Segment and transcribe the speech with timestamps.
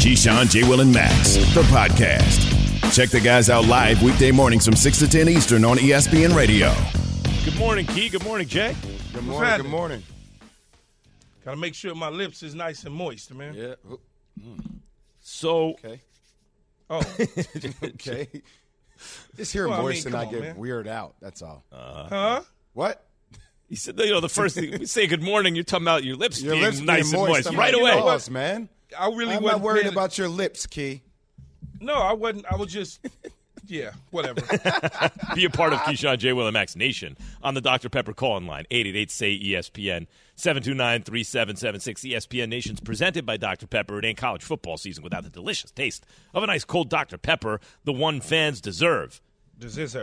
[0.00, 0.62] Keyshawn, J.
[0.66, 2.48] Will, and Max, the podcast.
[2.94, 6.72] Check the guys out live weekday mornings from 6 to 10 Eastern on ESPN Radio.
[7.44, 8.08] Good morning, Key.
[8.08, 8.74] Good morning, Jay.
[9.12, 9.56] Good morning.
[9.62, 10.02] Good morning.
[11.44, 13.54] Gotta make sure my lips is nice and moist, man.
[13.54, 13.74] Yeah.
[15.20, 16.00] So, Okay.
[16.88, 17.02] Oh,
[17.84, 18.28] Okay.
[19.36, 20.56] Just hear Well, I mean, and I on, get man.
[20.56, 21.14] weird out.
[21.20, 21.62] That's all.
[21.70, 22.40] Uh, huh?
[22.72, 23.04] what?
[23.68, 26.16] he said, you know, the first thing we say good morning, you're talking about your
[26.16, 27.90] lips Your being lips nice being and moist I'm right like, away.
[27.94, 28.68] you know us, man.
[28.98, 31.02] I really I'm wasn't not worried paying- about your lips, Key.
[31.80, 32.44] No, I wasn't.
[32.50, 33.00] I was just,
[33.66, 34.40] yeah, whatever.
[35.34, 36.32] Be a part of Keyshawn, J.
[36.34, 37.88] Will, and Max Nation on the Dr.
[37.88, 40.06] Pepper call-in line, 888-SAY-ESPN,
[40.36, 42.12] 729-3776.
[42.12, 43.66] ESPN Nation's presented by Dr.
[43.66, 43.98] Pepper.
[43.98, 47.16] It ain't college football season without the delicious taste of a nice cold Dr.
[47.18, 49.20] Pepper, the one fans deserve.
[49.58, 49.96] Does this?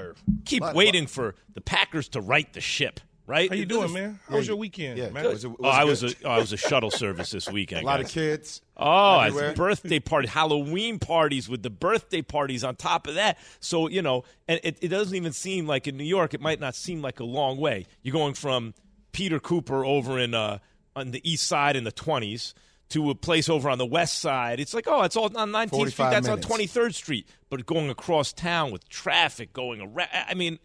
[0.46, 3.50] Keep What- waiting for the Packers to right the ship, right?
[3.50, 4.20] How you doing, man?
[4.28, 5.10] How was your weekend, Yeah.
[5.10, 5.26] man?
[5.26, 6.16] Was it- Oh, I was good?
[6.24, 7.84] a, oh, I was a shuttle service this weekend.
[7.84, 8.08] a lot guys.
[8.08, 8.62] of kids.
[8.76, 9.50] Oh, everywhere.
[9.50, 13.38] it's birthday party, Halloween parties with the birthday parties on top of that.
[13.60, 16.34] So you know, and it, it doesn't even seem like in New York.
[16.34, 17.86] It might not seem like a long way.
[18.02, 18.74] You're going from
[19.12, 20.60] Peter Cooper over in uh,
[20.96, 22.54] on the east side in the 20s
[22.90, 24.60] to a place over on the west side.
[24.60, 25.96] It's like, oh, it's all on 19th Street.
[25.98, 26.50] That's minutes.
[26.50, 27.28] on 23rd Street.
[27.50, 30.10] But going across town with traffic going around.
[30.14, 30.60] I mean,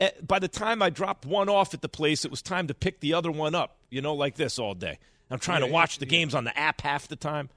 [0.00, 2.74] eh, by the time I dropped one off at the place, it was time to
[2.74, 3.76] pick the other one up.
[3.90, 4.98] You know, like this all day.
[5.30, 6.10] I'm trying to Yeah, watch the yeah.
[6.10, 7.50] games on the app half the time.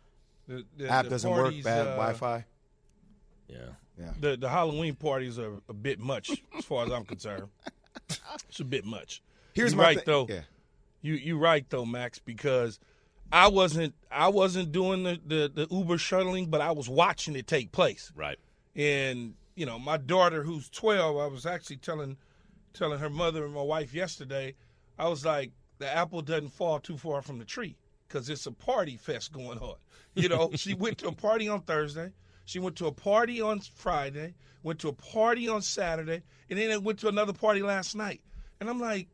[0.47, 1.75] The, the, App the doesn't parties, work.
[1.75, 2.45] Bad uh, Wi-Fi.
[3.47, 3.57] Yeah.
[3.99, 4.11] Yeah.
[4.19, 7.49] The the Halloween parties are a bit much, as far as I'm concerned.
[8.49, 9.21] It's a bit much.
[9.53, 10.25] Here's you my right thi- though.
[10.29, 10.41] Yeah.
[11.01, 12.79] You you right though, Max, because
[13.31, 17.47] I wasn't I wasn't doing the, the, the Uber shuttling, but I was watching it
[17.47, 18.11] take place.
[18.15, 18.39] Right.
[18.75, 22.17] And you know, my daughter who's 12, I was actually telling
[22.73, 24.55] telling her mother and my wife yesterday.
[24.97, 27.75] I was like, the apple doesn't fall too far from the tree
[28.07, 29.75] because it's a party fest going on.
[30.15, 32.11] You know, she went to a party on Thursday.
[32.43, 34.33] She went to a party on Friday.
[34.63, 38.19] Went to a party on Saturday, and then it went to another party last night.
[38.59, 39.07] And I'm like,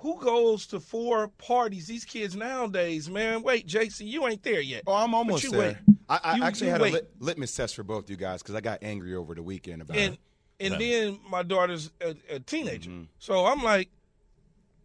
[0.00, 1.86] who goes to four parties?
[1.86, 3.42] These kids nowadays, man.
[3.42, 4.82] Wait, JC, you ain't there yet.
[4.86, 5.60] Oh, I'm But almost you there.
[5.60, 5.96] wait.
[6.08, 8.54] I, I You- actually you had a lit, litmus test for both you guys because
[8.54, 10.14] I got angry over the weekend about and
[10.58, 10.72] it.
[10.72, 13.04] and then my daughter's a, a teenager, mm-hmm.
[13.18, 13.90] so I'm like,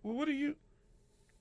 [0.03, 0.55] well, what are you?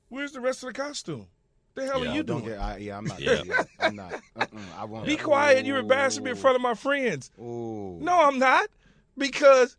[0.09, 1.27] Where's the rest of the costume?
[1.75, 2.53] The hell Yeah, are you Don't doing?
[2.53, 2.61] get.
[2.61, 3.21] I, yeah, I'm not.
[3.21, 3.43] Yeah.
[3.45, 3.67] there.
[3.81, 4.15] I'm not.
[4.37, 4.47] Uh-uh,
[4.79, 5.07] I won't.
[5.07, 5.67] Be quiet.
[5.67, 7.33] You're embarrassing me in front of my friends.
[7.41, 7.99] Ooh.
[8.01, 8.69] No, I'm not,
[9.19, 9.77] because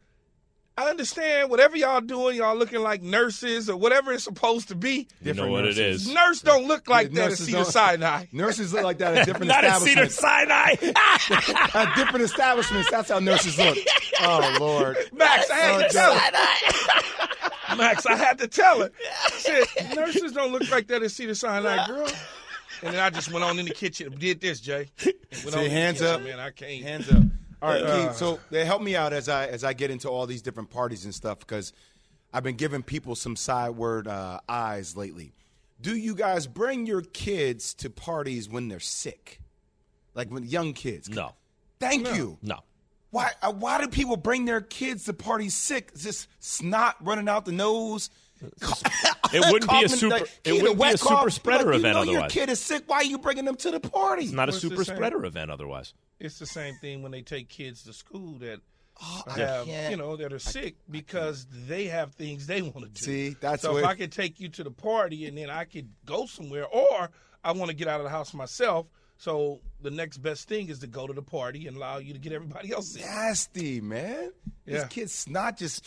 [0.78, 5.08] I understand whatever y'all doing, y'all looking like nurses or whatever it's supposed to be.
[5.22, 6.08] You know Different what it nurses.
[6.08, 6.13] is.
[6.13, 8.25] Nurse don't look like Yeah, that at nurses Cedar don't- Sinai.
[8.34, 10.91] Nurses look like that at different Not at Cedar establishments.
[10.91, 11.72] Sinai.
[11.90, 13.78] at different establishments, that's how nurses look.
[14.22, 14.97] Oh Lord.
[15.13, 17.75] Max, I had to Oh, tell her.
[17.78, 18.92] Max, I had to tell her.
[19.25, 22.07] I said, nurses don't look like that at Cedar Sinai, girl.
[22.81, 24.90] And then I just went on in the kitchen and did this, Jay.
[25.06, 26.22] Went See, on hands kitchen, up.
[26.24, 26.40] man.
[26.40, 26.84] I can't.
[26.84, 27.24] Hands up.
[27.61, 28.17] All right, Uh, Keith.
[28.17, 31.05] So they help me out as I as I get into all these different parties
[31.05, 31.73] and stuff because
[32.33, 35.33] I've been giving people some sideward uh, eyes lately.
[35.81, 39.39] Do you guys bring your kids to parties when they're sick,
[40.13, 41.09] like when young kids?
[41.09, 41.33] No.
[41.79, 42.38] Thank you.
[42.41, 42.59] No.
[43.11, 43.31] Why?
[43.41, 45.91] Uh, why do people bring their kids to parties sick?
[45.94, 48.09] Is this snot running out the nose?
[48.41, 50.18] It wouldn't be a super.
[50.19, 51.31] like, It wouldn't be a super cough.
[51.34, 52.31] spreader Like, event you know Your otherwise.
[52.31, 52.84] kid is sick.
[52.88, 54.23] Why are you bringing them to the party?
[54.23, 54.96] It's not a What's the super same?
[54.96, 55.94] spreader event otherwise.
[56.19, 58.59] It's the same thing when they take kids to school that
[59.01, 63.01] Oh, have, you know, that are sick because they have things they want to do.
[63.01, 65.66] See, that's so what- if I could take you to the party and then I
[65.66, 67.09] could go somewhere, or
[67.44, 68.88] I want to get out of the house myself.
[69.18, 72.19] So the next best thing is to go to the party and allow you to
[72.19, 73.01] get everybody else in.
[73.01, 74.31] nasty, man.
[74.65, 74.88] This Yeah.
[74.88, 75.86] kid's snot just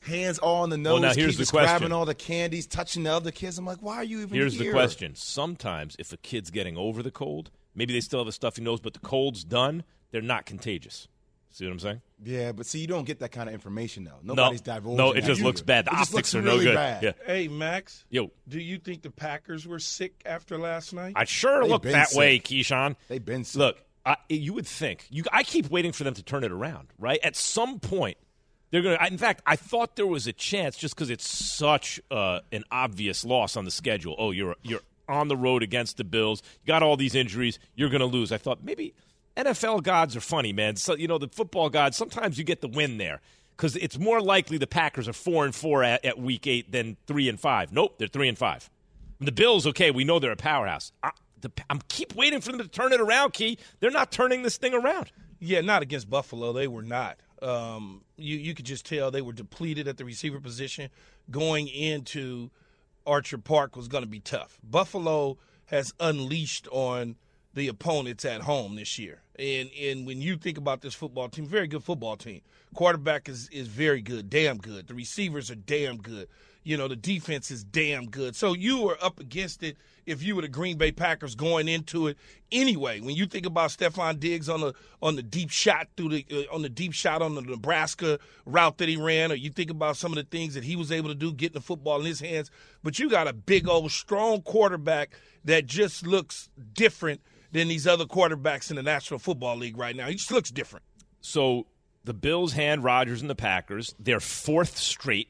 [0.00, 0.94] hands all on the nose.
[0.94, 1.68] Well, now here's keep the question.
[1.78, 3.58] grabbing all the candies, touching the other kids.
[3.58, 4.42] I'm like, why are you even here?
[4.42, 4.66] Here's here?
[4.66, 5.14] the question.
[5.14, 8.80] Sometimes if a kid's getting over the cold, maybe they still have a stuffy nose,
[8.80, 11.08] but the cold's done, they're not contagious.
[11.52, 12.00] See what I'm saying?
[12.22, 14.20] Yeah, but see, you don't get that kind of information though.
[14.22, 14.96] Nobody's divulging.
[14.98, 15.46] no, it that just either.
[15.48, 15.84] looks bad.
[15.86, 16.74] The It just optics looks are no really good.
[16.76, 17.02] bad.
[17.02, 17.12] Yeah.
[17.26, 18.04] Hey, Max.
[18.08, 21.14] Yo, Do you think the Packers were sick after last night?
[21.16, 22.44] I sure They've look been that way, sick.
[22.44, 22.94] Keyshawn.
[23.08, 23.58] They've been sick.
[23.58, 25.24] Look, I, you would think you.
[25.32, 26.92] I keep waiting for them to turn it around.
[26.98, 28.16] Right at some point,
[28.70, 29.06] they're going to.
[29.06, 33.24] In fact, I thought there was a chance just because it's such uh, an obvious
[33.24, 34.14] loss on the schedule.
[34.18, 36.42] Oh, you're you're on the road against the Bills.
[36.62, 37.58] You got all these injuries.
[37.74, 38.30] You're going to lose.
[38.32, 38.94] I thought maybe
[39.36, 40.76] NFL gods are funny, man.
[40.76, 41.96] So you know the football gods.
[41.96, 43.20] Sometimes you get the win there
[43.56, 46.96] because it's more likely the Packers are four and four at, at, week eight than
[47.06, 47.72] three and five.
[47.72, 48.70] Nope, they're three and five.
[49.20, 50.92] The Bills, okay, we know they're a powerhouse.
[51.02, 53.32] I, the, I'm keep waiting for them to turn it around.
[53.32, 55.12] Key, they're not turning this thing around.
[55.40, 56.52] Yeah, not against Buffalo.
[56.52, 57.18] They were not.
[57.42, 60.90] Um, you you could just tell they were depleted at the receiver position.
[61.30, 62.50] Going into
[63.04, 64.58] Orchard Park was going to be tough.
[64.62, 67.16] Buffalo has unleashed on
[67.54, 69.22] the opponents at home this year.
[69.38, 72.42] And and when you think about this football team, very good football team.
[72.74, 74.86] Quarterback is is very good, damn good.
[74.86, 76.28] The receivers are damn good.
[76.62, 78.36] You know, the defense is damn good.
[78.36, 82.06] So you were up against it if you were the Green Bay Packers going into
[82.08, 82.18] it
[82.52, 83.00] anyway.
[83.00, 86.54] When you think about Stefon Diggs on the on the deep shot through the uh,
[86.54, 89.96] on the deep shot on the Nebraska route that he ran, or you think about
[89.96, 92.20] some of the things that he was able to do getting the football in his
[92.20, 92.50] hands,
[92.82, 95.14] but you got a big old strong quarterback
[95.44, 97.20] that just looks different
[97.52, 100.06] than these other quarterbacks in the National Football League right now.
[100.06, 100.84] He just looks different.
[101.20, 101.66] So
[102.04, 105.28] the Bills hand Rodgers and the Packers their fourth straight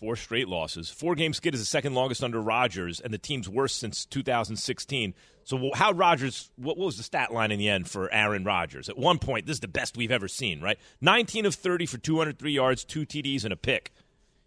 [0.00, 0.88] Four straight losses.
[0.88, 5.12] Four game skid is the second longest under Rodgers, and the team's worst since 2016.
[5.44, 8.88] So, how Rodgers, what was the stat line in the end for Aaron Rodgers?
[8.88, 10.78] At one point, this is the best we've ever seen, right?
[11.02, 13.92] 19 of 30 for 203 yards, two TDs, and a pick.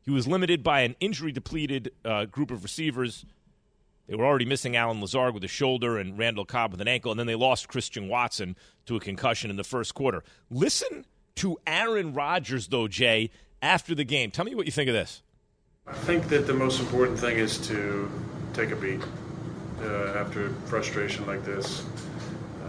[0.01, 3.23] He was limited by an injury depleted uh, group of receivers.
[4.07, 7.11] They were already missing Allen Lazard with a shoulder and Randall Cobb with an ankle,
[7.11, 8.55] and then they lost Christian Watson
[8.87, 10.23] to a concussion in the first quarter.
[10.49, 11.05] Listen
[11.35, 13.29] to Aaron Rodgers, though, Jay,
[13.61, 14.31] after the game.
[14.31, 15.21] Tell me what you think of this.
[15.85, 18.09] I think that the most important thing is to
[18.53, 19.01] take a beat
[19.81, 21.85] uh, after frustration like this.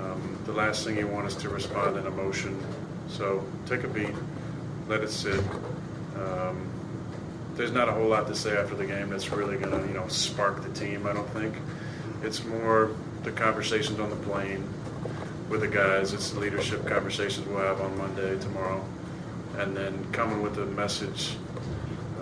[0.00, 2.60] Um, the last thing you want is to respond in emotion.
[3.08, 4.14] So take a beat,
[4.88, 5.38] let it sit.
[6.16, 6.68] Um,
[7.54, 9.94] there's not a whole lot to say after the game that's really going to, you
[9.94, 11.06] know, spark the team.
[11.06, 11.54] I don't think.
[12.22, 14.68] It's more the conversations on the plane
[15.48, 16.12] with the guys.
[16.12, 18.84] It's the leadership conversations we'll have on Monday, tomorrow,
[19.58, 21.36] and then coming with a message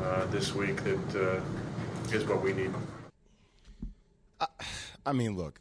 [0.02, 2.72] uh, this week that uh, is what we need.
[5.06, 5.60] I, mean, look,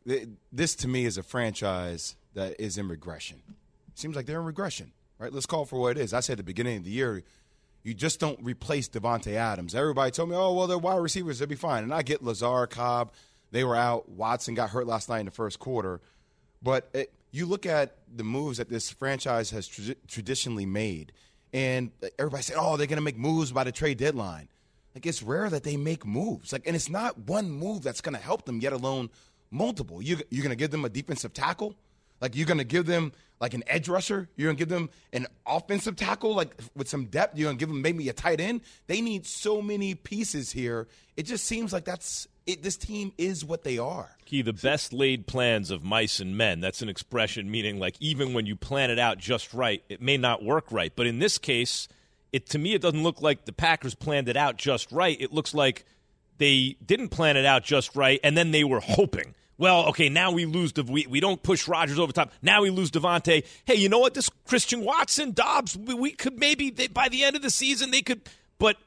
[0.51, 3.41] this to me is a franchise that is in regression.
[3.93, 5.31] Seems like they're in regression, right?
[5.31, 6.13] Let's call for what it is.
[6.13, 7.23] I said at the beginning of the year,
[7.83, 9.75] you just don't replace Davante Adams.
[9.75, 11.83] Everybody told me, oh, well, they're wide receivers, they'll be fine.
[11.83, 13.11] And I get Lazard, Cobb,
[13.51, 14.09] they were out.
[14.09, 16.01] Watson got hurt last night in the first quarter.
[16.63, 21.11] But it, you look at the moves that this franchise has tra- traditionally made–
[21.53, 24.47] and everybody said, "Oh, they're going to make moves by the trade deadline."
[24.95, 26.51] Like it's rare that they make moves.
[26.51, 29.09] Like, and it's not one move that's going to help them, yet alone
[29.49, 30.01] multiple.
[30.01, 31.75] You you're going to give them a defensive tackle,
[32.21, 34.29] like you're going to give them like an edge rusher.
[34.35, 37.37] You're going to give them an offensive tackle, like with some depth.
[37.37, 38.61] You're going to give them maybe a tight end.
[38.87, 40.87] They need so many pieces here.
[41.17, 44.09] It just seems like that's it, this team is what they are.
[44.25, 46.59] Key, the best laid plans of mice and men.
[46.59, 50.17] That's an expression meaning like even when you plan it out just right, it may
[50.17, 50.91] not work right.
[50.95, 51.87] But in this case,
[52.31, 55.19] it to me it doesn't look like the Packers planned it out just right.
[55.19, 55.85] It looks like
[56.37, 59.35] they didn't plan it out just right, and then they were hoping.
[59.57, 60.73] Well, okay, now we lose.
[60.73, 62.31] the we, we don't push Rodgers over top.
[62.41, 63.45] Now we lose Davante.
[63.65, 64.15] Hey, you know what?
[64.15, 67.91] This Christian Watson, Doubs, we, we could maybe they, by the end of the season
[67.91, 68.21] they could,
[68.57, 68.77] but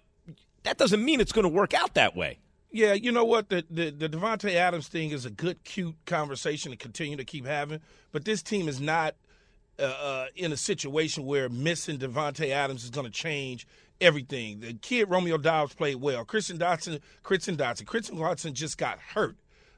[0.65, 2.39] that doesn't mean it's going to work out that way.
[2.75, 3.51] Yeah, you know what?
[3.51, 7.47] The the, the Davante Adams thing is a good, cute conversation to continue to keep
[7.47, 7.81] having.
[8.11, 9.15] But this team is not
[9.79, 13.65] uh, uh, in a situation where missing Davante Adams is going to change
[14.01, 14.59] everything.
[14.59, 16.25] The kid Romeo Doubs played well.
[16.25, 19.37] Christian Dotson, Christian Dotson, Christian Watson just got hurt.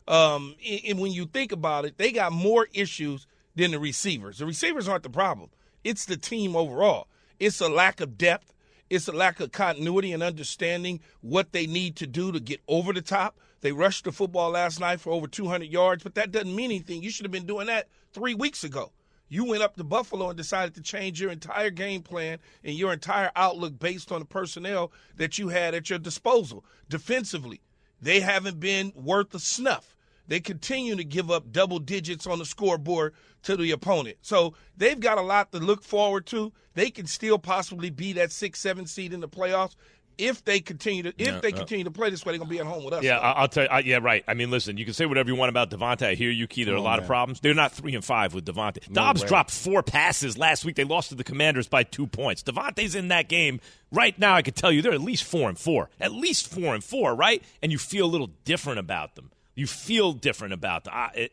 [0.09, 4.38] Um, and, and when you think about it, they got more issues than the receivers.
[4.38, 5.50] The receivers aren't the problem.
[5.85, 7.09] It's the team overall.
[7.38, 8.55] It's a lack of depth.
[8.88, 12.93] It's a lack of continuity and understanding what they need to do to get over
[12.93, 13.38] the top.
[13.61, 17.02] They rushed the football last night for over 200 yards, but that doesn't mean anything.
[17.02, 18.93] You should have been doing that three weeks ago.
[19.28, 22.93] You went up to Buffalo and decided to change your entire game plan and your
[22.93, 26.64] entire outlook based on the personnel that you had at your disposal.
[26.88, 27.61] Defensively,
[28.00, 29.96] they haven't been worth a snuff
[30.28, 34.18] they continue to give up double digits on the scoreboard to the opponent.
[34.23, 36.52] So they've got a lot to look forward to.
[36.75, 39.76] They can still possibly be that six, seven seed in the playoffs
[40.18, 42.59] if they continue to if yeah, they continue to play this way, they're gonna be
[42.59, 43.04] at home with us.
[43.04, 43.68] Yeah, I'll tell you.
[43.71, 44.25] I, yeah, right.
[44.26, 46.06] I mean, listen, you can say whatever you want about Davante.
[46.06, 46.64] I hear you, Key.
[46.64, 47.00] There are a lot man.
[47.00, 47.40] of problems.
[47.40, 48.88] They're not three and five with Davante.
[48.88, 49.28] No Doubs way.
[49.28, 50.76] dropped four passes last week.
[50.76, 52.42] They lost to the Commanders by two points.
[52.42, 53.61] Davante's in that game
[53.92, 54.35] right now.
[54.35, 55.90] I could tell you they're at least four and four.
[56.00, 57.42] At least four and four, right?
[57.62, 59.30] And you feel a little different about them.
[59.57, 60.97] You feel different about the.
[60.97, 61.33] Uh, it,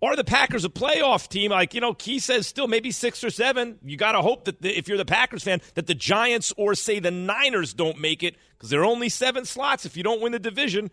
[0.00, 1.50] or the Packers a playoff team?
[1.50, 3.78] Like you know, Key says still maybe six or seven.
[3.82, 6.76] You got to hope that the, if you're the Packers fan, that the Giants or
[6.76, 9.84] say the Niners don't make it because there are only seven slots.
[9.84, 10.90] If you don't win the division,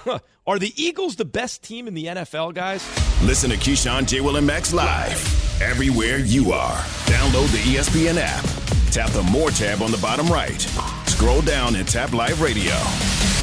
[0.46, 2.86] Are the Eagles the best team in the NFL, guys?
[3.22, 4.20] Listen to Keyshawn, J.
[4.20, 6.76] Will, and Max live everywhere you are.
[7.06, 8.44] Download the ESPN app.
[8.90, 10.60] Tap the More tab on the bottom right.
[11.06, 12.72] Scroll down and tap Live Radio.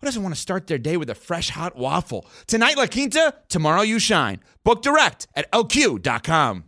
[0.00, 2.26] who doesn't want to start their day with a fresh hot waffle?
[2.46, 4.40] Tonight, La Quinta, tomorrow, you shine.
[4.64, 6.64] Book direct at lq.com.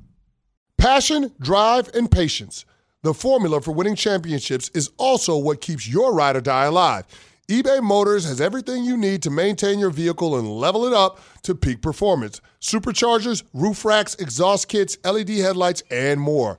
[0.76, 2.64] Passion, drive, and patience.
[3.02, 7.04] The formula for winning championships is also what keeps your ride or die alive
[7.50, 11.54] eBay Motors has everything you need to maintain your vehicle and level it up to
[11.54, 16.58] peak performance superchargers, roof racks, exhaust kits, LED headlights, and more.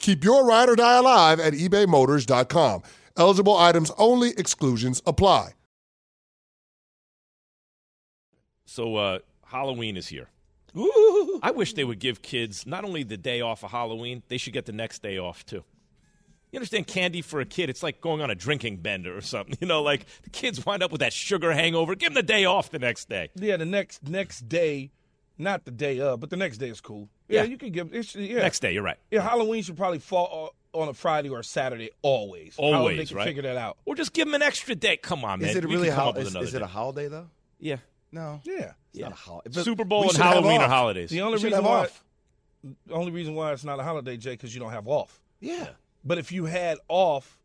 [0.00, 2.82] Keep your ride or die alive at ebaymotors.com.
[3.16, 5.50] Eligible items only, exclusions apply.
[8.64, 10.28] So, uh, Halloween is here.
[10.76, 11.40] Ooh.
[11.42, 14.52] I wish they would give kids not only the day off of Halloween, they should
[14.52, 15.64] get the next day off too.
[16.52, 19.56] You understand candy for a kid, it's like going on a drinking bender or something.
[19.60, 21.94] You know, like the kids wind up with that sugar hangover.
[21.94, 23.30] Give them the day off the next day.
[23.34, 24.90] Yeah, the next next day,
[25.40, 27.08] not the day of, but the next day is cool.
[27.28, 27.48] Yeah, Yeah.
[27.48, 28.40] you can give it's yeah.
[28.40, 28.98] Next day, you're right.
[29.10, 32.54] Yeah, Halloween should probably fall uh, on a Friday or a Saturday always.
[32.58, 33.24] Always, they can right?
[33.26, 33.76] figure that out.
[33.84, 34.96] Or just give them an extra day.
[34.96, 35.48] Come on, man.
[35.50, 37.28] Is it We really can come hol- up with is, is it a holiday though?
[37.58, 37.76] Yeah.
[38.12, 38.72] No, Yeah.
[38.90, 39.04] it's Yeah.
[39.08, 39.62] not a holiday.
[39.62, 41.10] Super Bowl and Halloween are holidays.
[41.10, 42.04] The only We reason have why off.
[42.86, 45.20] the only reason why it's not a holiday, Jay, because you don't have off.
[45.40, 45.68] Yeah.
[46.04, 47.38] But if you had off,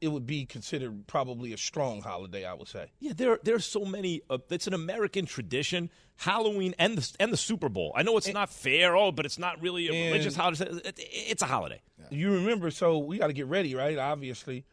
[0.00, 2.90] it would be considered probably a strong holiday, I would say.
[3.00, 4.22] Yeah, there there's so many.
[4.30, 5.90] Uh, it's an American tradition.
[6.16, 7.92] Halloween and the and the Super Bowl.
[7.96, 10.66] I know it's not fair, oh, but it's not really a And- religious holiday.
[10.84, 11.80] It- It's a holiday.
[12.10, 13.96] You remember, so we got to get ready, right?
[13.96, 14.64] Obviously,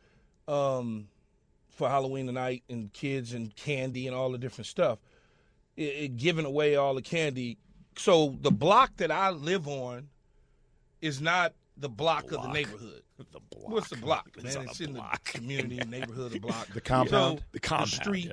[0.48, 1.08] um,
[1.70, 5.00] for Halloween tonight, and kids and candy and all the different stuff.
[5.76, 7.58] It, it giving away all the candy.
[7.98, 10.10] So the block that I live on
[11.02, 13.02] is not the block, of the neighborhood.
[13.18, 13.72] The block.
[13.72, 14.46] What's the block, man?
[14.46, 15.24] It's a in block.
[15.24, 17.40] the community, neighborhood, the block, The compound?
[17.40, 18.32] So The compound, The street yeah.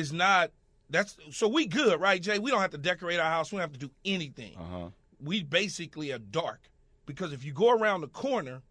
[0.00, 0.52] is not.
[0.88, 2.38] That's so we good, right, Jay?
[2.38, 3.52] We don't have to decorate our house.
[3.52, 4.56] We don't have to do anything.
[4.56, 4.88] Uh-huh.
[5.22, 6.60] We basically are dark
[7.04, 8.62] because if you go around the corner,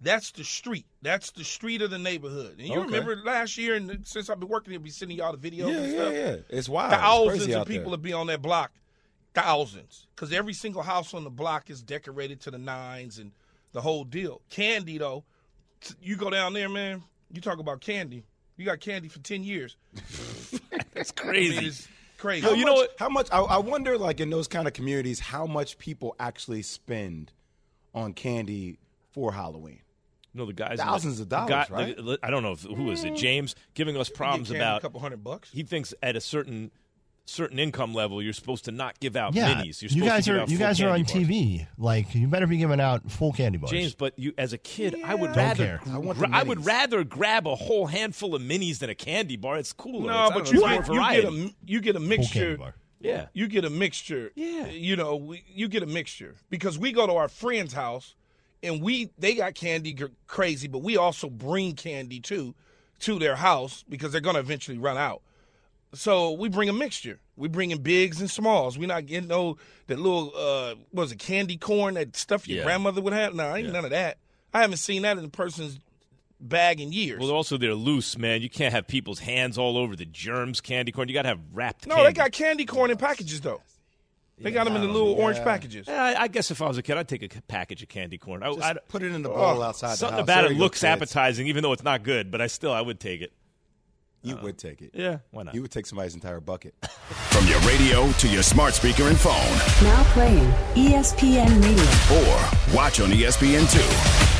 [0.00, 0.86] that's the street.
[1.02, 2.56] That's the street of the neighborhood.
[2.58, 2.86] And you Okay.
[2.86, 5.76] remember last year, and since I've been working here, be sending y'all the videos Yeah,
[5.76, 6.12] and yeah, stuff.
[6.12, 6.36] yeah.
[6.58, 6.92] It's wild.
[6.92, 7.76] It's Thousands crazy of there.
[7.76, 8.72] people would be on that block.
[9.34, 10.06] Thousands.
[10.14, 13.32] Because every single house on the block is decorated to the nines and
[13.72, 14.42] the whole deal.
[14.50, 15.24] Candy, though,
[15.80, 18.24] t- you go down there, man, you talk about candy.
[18.56, 19.76] You got candy for 10 years.
[20.94, 21.66] It's I mean, crazy.
[21.66, 22.46] it's crazy.
[22.46, 22.90] How you much, know what?
[22.98, 23.28] How much?
[23.32, 27.32] I, I wonder, like in those kind of communities, how much people actually spend
[27.94, 28.78] on candy
[29.12, 29.80] for Halloween.
[30.34, 31.96] No, the guys Thousands of dollars, guy- right?
[31.96, 33.14] the- I don't know if, who is it.
[33.14, 33.16] Mm.
[33.16, 34.78] James giving us You get problems candy about.
[34.78, 35.50] a couple hundred bucks.
[35.50, 36.70] He thinks at a certain
[37.24, 39.80] certain income level, you're supposed to not give out Yeah, minis.
[39.80, 41.12] You're you supposed guys to give are out you guys are on bars.
[41.12, 41.66] TV.
[41.78, 43.70] Like you better be giving out full candy bars.
[43.70, 45.80] James, but you as a kid, I would Don't rather care.
[45.94, 49.56] I gra- I would rather grab a whole handful of minis than a candy bar.
[49.56, 50.06] It's cooler.
[50.06, 52.40] No, It's- but don't you know, get, you get a you get a full mixture.
[52.40, 52.74] candy bar.
[53.00, 53.26] yeah.
[53.32, 54.32] You get a mixture.
[54.34, 54.66] Yeah.
[54.66, 58.14] You know, we, you get a mixture because we go to our friend's house
[58.64, 62.54] and we they got candy gr- crazy, but we also bring candy too
[63.00, 65.22] to their house because they're going to eventually run out.
[65.94, 67.18] So we bring a mixture.
[67.36, 68.78] We bring in bigs and smalls.
[68.78, 69.56] We're not getting no
[69.88, 72.64] that little uh what was it candy corn that stuff your Yeah.
[72.64, 73.34] grandmother would have.
[73.34, 73.72] No, ain't Yeah.
[73.72, 74.18] none of that.
[74.54, 75.78] I haven't seen that in a person's
[76.40, 77.20] bag in years.
[77.20, 78.42] Well, also they're loose, man.
[78.42, 81.08] You can't have people's hands all over the germs candy corn.
[81.08, 81.86] You got to have wrapped.
[81.86, 82.08] no, candy.
[82.10, 83.60] they got candy corn in packages though.
[84.38, 85.86] They got them in the little orange packages.
[85.86, 88.18] Yeah, I, I guess if I was a kid, I'd take a package of candy
[88.18, 88.42] corn.
[88.42, 90.24] I, Just I'd, put it in the bowl outside something the house.
[90.24, 90.84] about There it looks kids.
[90.84, 92.32] appetizing, even though it's not good.
[92.32, 93.32] But I still, I would take it.
[94.24, 94.90] You would take it.
[94.94, 95.54] Yeah, why not?
[95.54, 96.74] You would take somebody's entire bucket.
[96.84, 99.34] From your radio to your smart speaker and phone,
[99.82, 102.20] Now playing ESPN Radio.
[102.20, 103.78] or watch on E ESPN2.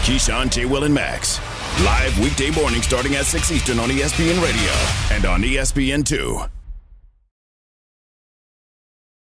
[0.04, 0.66] Keyshawn, J.
[0.66, 1.40] Will, and Max.
[1.84, 4.72] Live weekday morning starting at 6 Eastern on ESPN Radio
[5.16, 6.48] and on E ESPN2.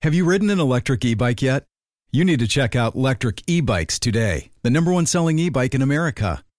[0.01, 1.65] Have you ridden an electric e bike yet?
[2.11, 5.75] You need to check out Lectric E Bikes today, the number one selling e bike
[5.75, 6.43] in America.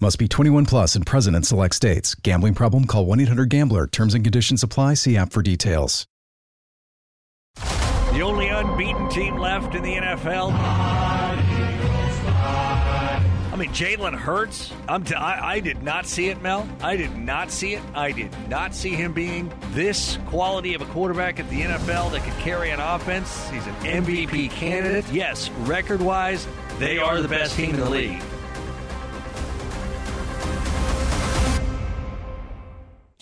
[0.00, 2.14] Must be 21 plus and present in select states.
[2.16, 2.84] Gambling problem?
[2.84, 3.86] Call 1 800 Gambler.
[3.86, 4.94] Terms and conditions apply.
[4.94, 6.06] See app for details.
[7.56, 10.52] The only unbeaten team left in the NFL.
[13.52, 14.72] I mean, Jalen Hurts.
[14.88, 16.68] I'm t- I, I did not see it, Mel.
[16.82, 17.82] I did not see it.
[17.94, 22.24] I did not see him being this quality of a quarterback at the NFL that
[22.24, 23.48] could carry an offense.
[23.50, 25.04] He's an MVP candidate.
[25.12, 26.48] Yes, record wise,
[26.80, 28.20] they are the best team in the league.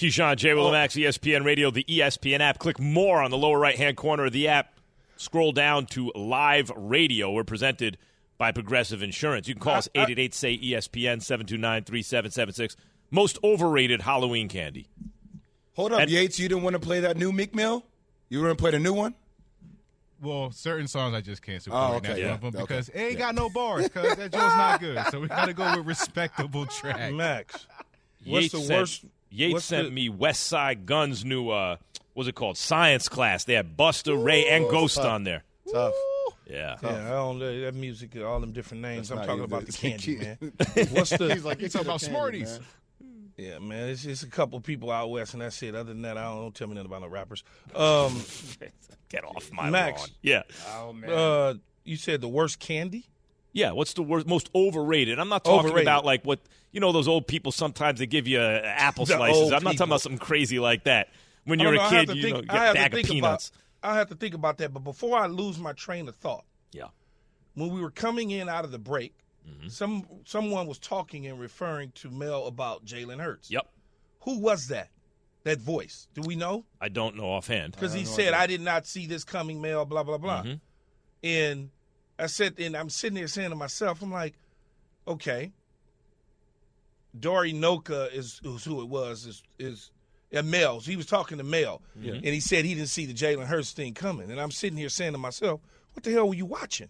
[0.02, 0.54] Keyshawn, J.
[0.54, 0.72] Will oh.
[0.72, 2.58] Max, ESPN Radio, the ESPN app.
[2.58, 4.74] Click more on the lower right hand corner of the app.
[5.14, 7.30] Scroll down to live radio.
[7.30, 7.98] We're presented
[8.36, 9.46] by Progressive Insurance.
[9.46, 10.10] You can call us uh, uh.
[10.10, 12.76] 888 say ESPN 729 3776.
[13.12, 14.88] Most overrated Halloween candy.
[15.76, 16.36] Hold up, And- Yates.
[16.40, 17.84] You didn't want to play that new Meek Mill?
[18.28, 19.14] You want to play the new one?
[20.20, 23.12] Well, certain songs I just can't support Oh, okay, yeah, but okay, because it ain't
[23.12, 23.18] yeah.
[23.18, 25.04] got no bars, because that joint's not good.
[25.12, 27.12] So we got to go with respectable tracks.
[27.12, 27.66] Max,
[28.24, 29.04] what's Yates the sent, worst?
[29.32, 31.76] Yates what's sent the- me West Side Guns new, uh,
[32.14, 32.56] what's it called?
[32.58, 33.44] Science class.
[33.44, 35.06] They had Buster, Ray, and Ghost tough.
[35.06, 35.44] on there.
[35.72, 35.94] Tough.
[36.46, 36.76] Yeah.
[36.82, 39.08] Yeah, I don't know that music, all them different names.
[39.08, 40.36] That's I'm talking about the candy, man.
[40.90, 41.32] What's the?
[41.32, 42.60] He's like, you talking about Smarties?
[43.38, 45.74] Yeah, man, it's just a couple people out west, and that's it.
[45.74, 47.42] Other than that, I don't, don't tell me nothing about no rappers.
[47.74, 48.20] Um,
[49.08, 50.00] Get off my Max.
[50.00, 50.08] lawn.
[50.20, 50.42] Yeah.
[50.74, 51.10] Oh man.
[51.10, 53.06] uh, you said the worst candy?
[53.52, 55.18] Yeah, what's the worst, most overrated?
[55.18, 55.84] I'm not talking Overrated.
[55.86, 57.52] about like what you know those old people.
[57.52, 59.52] Sometimes they give you uh, apple The slices.
[59.52, 61.08] I'm not talking about something crazy like that.
[61.44, 62.94] When you're don't a I have kid, to you think- know, you get a bag
[62.94, 63.48] of peanuts.
[63.82, 66.44] About, I have to think about that, but before I lose my train of thought,
[66.72, 66.86] Yeah.
[67.54, 69.68] when we were coming in out of the break, Mm-hmm.
[69.70, 73.50] some someone was talking and referring to Mel about Jalen Hurts.
[73.50, 73.66] Yep.
[74.20, 74.88] Who was that?
[75.42, 76.06] That voice?
[76.14, 76.64] Do we know?
[76.80, 77.72] I don't know offhand.
[77.72, 80.42] Because he said, "I did not see this coming, Mel." Blah blah blah.
[80.44, 80.54] Mm-hmm.
[81.24, 81.70] And
[82.22, 84.34] I said, and I'm sitting there saying to myself, I'm like,
[85.08, 85.52] okay.
[87.18, 89.26] Dory Noka is, is who it was.
[89.26, 89.90] Is is
[90.34, 90.80] uh, Mel.
[90.80, 93.92] He was talking to Mel, and he said he didn't see the Jalen Hurts thing
[93.92, 94.30] coming.
[94.30, 95.60] And I'm sitting here saying to myself,
[95.92, 96.88] what the hell were you watching?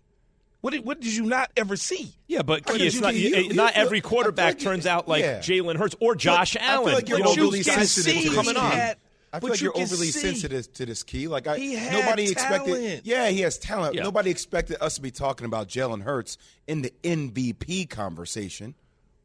[0.60, 2.14] What did, what did you not ever see?
[2.28, 5.08] Yeah, but Key, it's not, can- you- you not feel- every quarterback like turns out
[5.08, 5.40] like yeah.
[5.40, 6.94] Jalen Hurts or Josh I feel Allen.
[6.94, 8.70] like you're you know, overly those guys sensitive coming on.
[8.70, 8.96] had-
[9.32, 10.20] I but feel like you you're overly see.
[10.20, 11.26] sensitive to this key.
[11.28, 13.00] Like I, He had nobody expected.
[13.04, 13.94] Yeah, he has talent.
[13.94, 14.02] Yeah.
[14.02, 18.74] Nobody expected us to be talking about Jalen Hurts in the MVP conversation.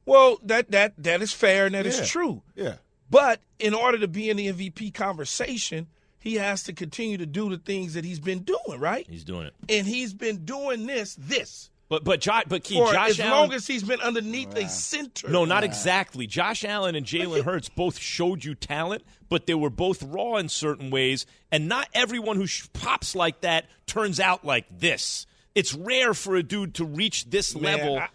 [0.06, 2.06] Well, that that that is fair and that is Yeah.
[2.06, 2.42] true.
[2.56, 2.76] Yeah.
[3.10, 5.88] But in order to be in the MVP conversation,
[6.20, 9.06] he has to continue to do the things that he's been doing, right?
[9.10, 9.54] He's doing it.
[9.70, 13.32] And he's been doing this, this But but Josh, but Key, for Josh as Allen.
[13.32, 15.30] long as he's been underneath a center.
[15.30, 16.28] No, not exactly.
[16.28, 20.50] Josh Allen and Jalen Hurts both showed you talent, but they were both raw in
[20.50, 21.26] certain ways.
[21.50, 25.26] And not everyone who sh- pops like that turns out like this.
[25.56, 27.98] It's rare for a dude to reach this Man, level.
[28.00, 28.10] I,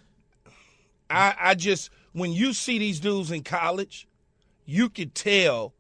[1.11, 4.07] I, I just when you see these dudes in college,
[4.67, 5.73] you could tell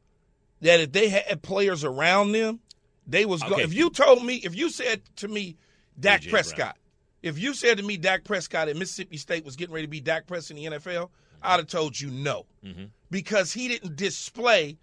[0.63, 2.61] that if they had players around them,
[3.07, 3.63] they was go- Okay.
[3.65, 5.57] if you told me if you said to me
[6.01, 6.31] Dak A.J.
[6.31, 6.77] Prescott,
[7.23, 10.01] if you said to me Dak Prescott at Mississippi State was getting ready to be
[10.01, 11.11] Dak Prescott in the NFL,
[11.43, 12.47] I'd have told you no.
[12.65, 12.85] Mm-hmm.
[13.11, 14.79] Because he didn't display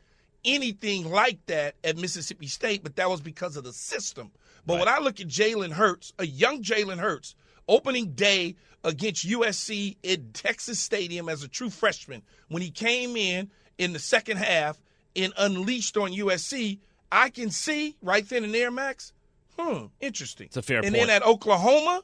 [0.45, 4.31] anything like that at Mississippi State, but that was because of the system.
[4.65, 7.35] But when I look at Jalen Hurts, a young Jalen Hurts,
[7.67, 13.49] opening day against USC in Texas Stadium as a true freshman, when he came in
[13.77, 14.79] in the second half
[15.15, 16.79] and unleashed on USC,
[17.11, 19.13] I can see right then and there, Max.
[19.57, 20.47] Hmm, interesting.
[20.47, 20.87] It's a fair point.
[20.87, 21.07] and point.
[21.07, 22.03] then at Oklahoma,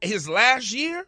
[0.00, 1.06] his last year,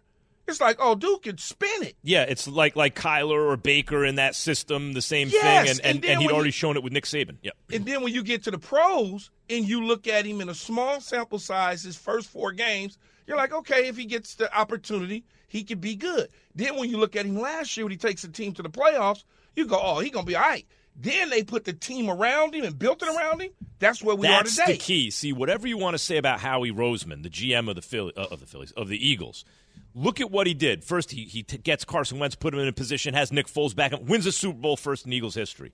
[0.48, 1.94] It's like, oh, dude can spin it.
[2.02, 5.80] Yeah, it's like like Kyler or Baker in that system, the same Yes, thing, and,
[5.96, 7.36] and and, and he'd already you- shown it with Nick Saban.
[7.42, 7.54] Yep.
[7.72, 10.54] And then when you get to the pros and you look at him in a
[10.54, 15.22] small sample size, his first four games, you're like, okay, if he gets the opportunity,
[15.46, 16.28] he could be good.
[16.56, 18.70] Then when you look at him last year when he takes the team to the
[18.70, 19.22] playoffs,
[19.54, 20.66] you go, oh, he's gonna be all right.
[21.02, 23.50] Then they put the team around him and built it around him.
[23.78, 24.72] That's where we That's are today.
[24.72, 25.10] That's the key.
[25.10, 28.26] See, whatever you want to say about Howie Roseman, the GM of the Philly, uh,
[28.30, 29.44] of the Phillies, of the Eagles,
[29.94, 30.84] look at what he did.
[30.84, 33.74] First, he he t- gets Carson Wentz, put him in a position, has Nick Foles
[33.74, 35.72] back, up, wins a Super Bowl first in Eagles history.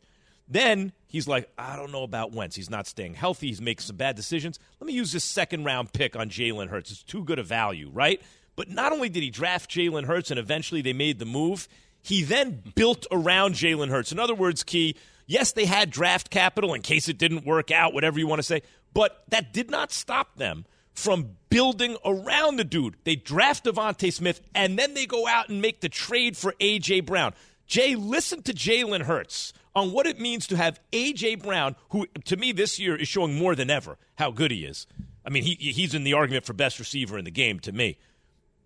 [0.49, 2.55] Then he's like, I don't know about Wentz.
[2.55, 3.49] He's not staying healthy.
[3.49, 4.61] He's making some bad decisions.
[4.79, 6.93] Let me use this second round pick on Jalen Hurts.
[6.93, 8.23] It's too good a value, right?
[8.55, 11.67] But not only did he draft Jalen Hurts and eventually they made the move,
[12.01, 14.13] he then built around Jalen Hurts.
[14.13, 14.95] In other words, Key,
[15.27, 18.45] yes, they had draft capital in case it didn't work out, whatever you want to
[18.45, 18.63] say,
[18.95, 22.97] but that did not stop them from building around the dude.
[23.05, 27.01] They draft DeVonta Smith and then they go out and make the trade for A.J.
[27.01, 27.35] Brown.
[27.67, 31.37] Jay, listen to Jalen Hurts on what it means to have A.J.
[31.37, 34.87] Brown, who to me this year is showing more than ever how good he is.
[35.25, 37.99] I mean, he, he's in the argument for best receiver in the game to me.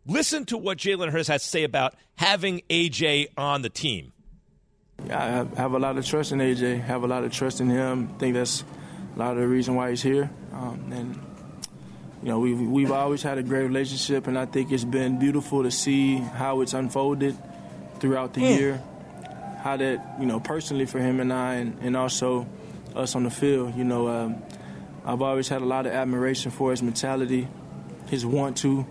[0.06, 3.28] Listen to what Jalen Hurts has to say about having A.J.
[3.36, 4.12] on the team.
[5.08, 6.82] I have, have a lot of trust in AJ.
[6.82, 8.10] Have a lot of trust in him.
[8.14, 8.64] I think that's
[9.16, 10.30] a lot of the reason why he's here.
[10.52, 11.14] Um, and
[12.22, 15.62] you know, we've we've always had a great relationship, and I think it's been beautiful
[15.62, 17.36] to see how it's unfolded
[17.98, 18.82] throughout the year.
[19.62, 22.46] How that you know personally for him and I, and, and also
[22.94, 23.74] us on the field.
[23.74, 24.42] You know, um,
[25.04, 27.48] I've always had a lot of admiration for his mentality,
[28.08, 28.86] his want to,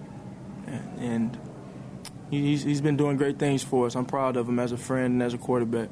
[0.68, 1.40] and, and
[2.30, 3.96] he's he's been doing great things for us.
[3.96, 5.90] I'm proud of him as a friend and as a quarterback.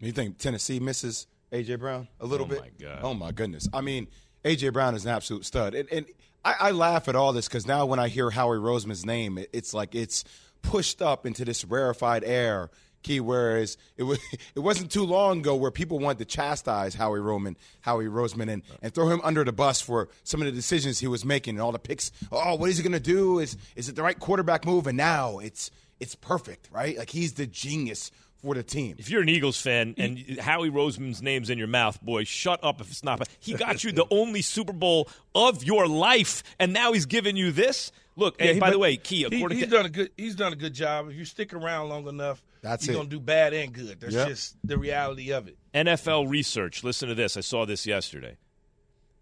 [0.00, 2.60] You think Tennessee misses AJ Brown a little Oh, bit?
[2.60, 3.00] my God.
[3.02, 3.68] Oh my goodness!
[3.72, 4.08] I mean,
[4.44, 6.06] AJ Brown is an absolute stud, and, and
[6.44, 9.50] I, I laugh at all this because now when I hear Howie Roseman's name, it,
[9.52, 10.24] it's like it's
[10.62, 12.70] pushed up into this rarefied air.
[13.02, 14.18] Key, whereas it was
[14.54, 18.62] it wasn't too long ago where people wanted to chastise Howie Roman, Howie Roseman, and,
[18.82, 21.62] and throw him under the bus for some of the decisions he was making and
[21.62, 22.10] all the picks.
[22.32, 23.38] Oh, what is he going to do?
[23.38, 24.86] Is is it the right quarterback move?
[24.86, 26.98] And now it's it's perfect, right?
[26.98, 28.10] Like he's the genius
[28.42, 28.94] for the team.
[28.98, 32.80] If you're an Eagles fan and Howie Roseman's name's in your mouth, boy, shut up
[32.80, 33.26] if it's not.
[33.40, 37.50] He got you the only Super Bowl of your life, and now he's giving you
[37.52, 37.90] this.
[38.16, 40.34] Look, Yeah, and he- by the way, Key, he- he's to done a good he's
[40.36, 41.08] done a good job.
[41.10, 42.98] If you stick around long enough, That's you're it.
[42.98, 44.00] gonna do bad and good.
[44.00, 44.28] That's Yep.
[44.28, 45.56] just the reality of it.
[45.74, 47.36] NFL research, listen to this.
[47.36, 48.36] I saw this yesterday.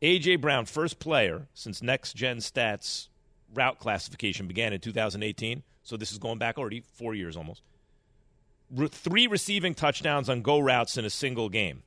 [0.03, 0.37] A.J.
[0.37, 3.09] Brown, first player since Next Gen Stats
[3.55, 5.63] route classification began in 2018.
[5.83, 7.63] So this is going back already four years almost.
[8.71, 11.83] Re- three receiving touchdowns on go routes in a single game.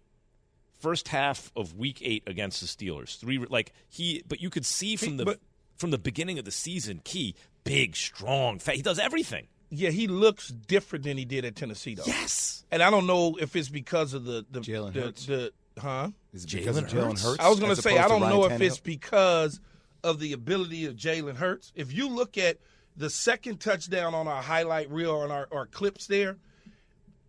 [0.80, 3.18] First half of Week Eight against the Steelers.
[3.20, 5.38] Three re- like he, but you could see from the
[5.76, 7.36] from the beginning of the season, key
[7.66, 8.60] big, strong.
[8.60, 9.48] Fa- he does everything.
[9.70, 12.04] Yeah, he looks different than he did at Tennessee, though.
[12.06, 15.26] Yes, and I don't know if it's because of the the Jalen the, Hurts?
[15.26, 16.10] the huh?
[16.34, 17.24] Is it because of Jalen Hurts?
[17.24, 19.60] Hurts I was going to say I don't Ryan know if it's because
[20.04, 21.72] of the ability of Jalen Hurts.
[21.76, 22.58] If you look at
[22.96, 26.38] the second touchdown on our highlight reel on our, our clips there,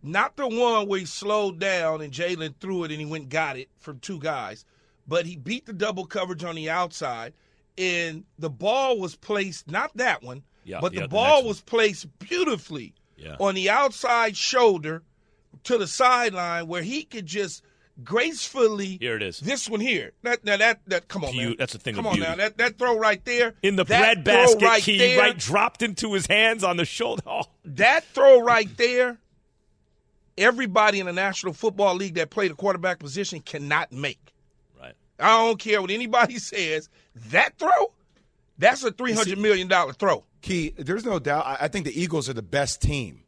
[0.03, 3.31] not the one where he slowed down and Jalen threw it and he went and
[3.31, 4.65] got it from two guys,
[5.07, 7.33] but he beat the double coverage on the outside,
[7.77, 11.47] and the ball was placed not that one, Yeah, but the the ball one.
[11.47, 13.35] was placed beautifully Yeah.
[13.39, 15.03] on the outside shoulder
[15.63, 17.63] to the sideline where he could just
[18.03, 19.39] gracefully Here it is.
[19.39, 20.11] this one here.
[20.23, 21.55] That now that that come on, man.
[21.57, 22.29] that's a thing of Come on beauty.
[22.29, 22.35] now.
[22.35, 26.13] That that throw right there In the bread basket, right key there, right dropped into
[26.13, 27.21] his hands on the shoulder.
[27.27, 27.43] Oh.
[27.65, 29.19] That throw right there.
[30.37, 34.33] Everybody in the National Football League that played the quarterback position cannot make.
[34.79, 34.93] Right.
[35.19, 36.89] I don't care what anybody says.
[37.29, 37.91] That throw,
[38.61, 40.23] that's a three hundred million dollar throw.
[40.41, 41.45] Key, there's no doubt.
[41.45, 43.23] I I think the Eagles are the best team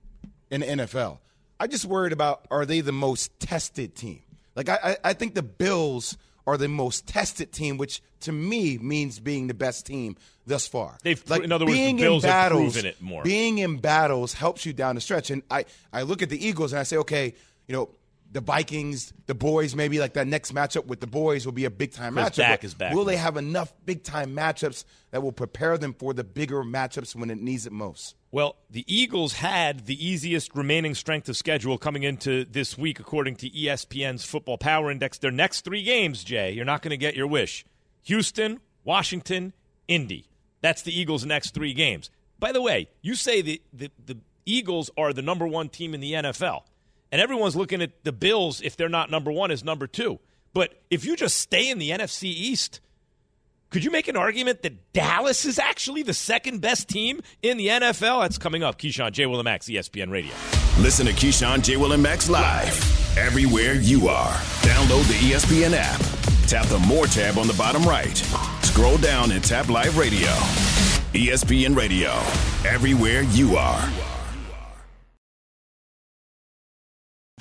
[0.50, 1.19] in the NFL.
[1.60, 4.22] I just worried about are they the most tested team?
[4.56, 8.78] Like I, I, I think the Bills are the most tested team, which to me
[8.78, 10.98] means being the best team thus far.
[11.04, 13.24] They've, like in other words, the being Bills in have battles, proven it more.
[13.24, 15.30] Being in battles helps you down the stretch.
[15.30, 17.34] And I, I look at the Eagles and I say, okay,
[17.67, 17.89] you know,
[18.34, 21.69] the Vikings, the boys, maybe like that next matchup with the boys will be a
[21.69, 22.38] big time matchup.
[22.50, 26.13] But is back Will they have enough big time matchups that will prepare them for
[26.13, 28.15] the bigger matchups when it needs it most?
[28.32, 33.36] Well, the Eagles had the easiest remaining strength of schedule coming into this week, according
[33.38, 35.19] to ESPN's Football Power Index.
[35.19, 37.63] Their next three games, Jay, you're not going to get your wish
[38.06, 39.54] Houston, Washington,
[39.88, 40.26] Indy.
[40.62, 42.10] That's the Eagles' next three games.
[42.39, 46.02] By the way, you say the, the, the Eagles are the number one team in
[46.02, 46.63] the NFL,
[47.13, 50.19] and everyone's looking at the Bills, if they're not number one, as number two.
[50.52, 52.82] But if you just stay in the NFC East,
[53.69, 57.67] Could you make an argument that Dallas is actually the second best team in the
[57.69, 58.21] NFL?
[58.21, 58.78] That's coming up.
[58.78, 59.26] Keyshawn J.
[59.26, 60.32] Will and Max, ESPN Radio.
[60.80, 61.78] Listen to Keyshawn J.
[61.78, 64.34] Will and Max live everywhere you are.
[64.62, 65.99] Download the ESPN app.
[66.47, 68.17] Tap the More tab on the bottom right.
[68.63, 70.30] Scroll down and tap Live Radio.
[71.13, 72.12] ESPN Radio,
[72.67, 74.12] everywhere you are.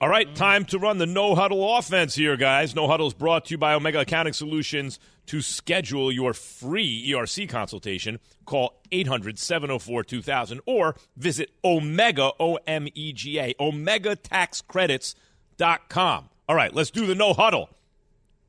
[0.00, 0.36] All right, mm-hmm.
[0.36, 2.72] time to run the no huddle offense here, guys.
[2.72, 5.00] No huddle is brought to you by Omega Accounting Solutions.
[5.26, 12.88] To schedule your free ERC consultation, call 800 704 2000 or visit Omega, O M
[12.94, 16.28] E G A, OmegaTaxCredits.com.
[16.48, 17.68] All right, let's do the no huddle.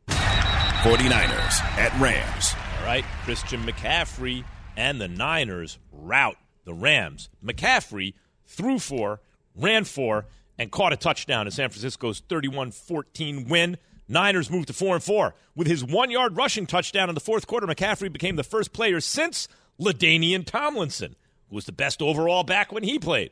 [0.08, 2.56] 49ers at Rams.
[2.80, 4.46] All right, Christian McCaffrey
[4.78, 7.28] and the Niners rout the Rams.
[7.44, 8.14] McCaffrey
[8.46, 9.20] threw four,
[9.54, 10.28] ran four,
[10.60, 13.78] and caught a touchdown in San Francisco's 31 14 win.
[14.08, 15.34] Niners moved to 4 and 4.
[15.56, 19.00] With his one yard rushing touchdown in the fourth quarter, McCaffrey became the first player
[19.00, 19.48] since
[19.80, 21.16] LaDainian Tomlinson,
[21.50, 23.32] who was the best overall back when he played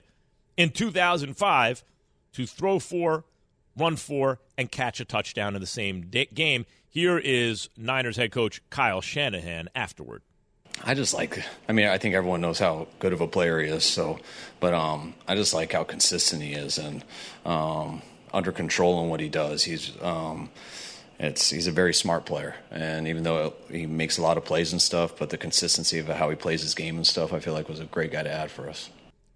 [0.55, 1.83] in 2005,
[2.33, 3.25] to throw four,
[3.75, 6.65] run four, and catch a touchdown in the same day- game.
[6.87, 10.21] Here is Niners head coach Kyle Shanahan afterward.
[10.83, 11.43] I just like.
[11.67, 13.83] I mean, I think everyone knows how good of a player he is.
[13.83, 14.19] So,
[14.59, 17.03] but um, I just like how consistent he is and
[17.45, 18.01] um,
[18.33, 19.63] under control in what he does.
[19.63, 20.49] He's um,
[21.19, 24.71] it's he's a very smart player, and even though he makes a lot of plays
[24.71, 27.53] and stuff, but the consistency of how he plays his game and stuff, I feel
[27.53, 28.89] like was a great guy to add for us.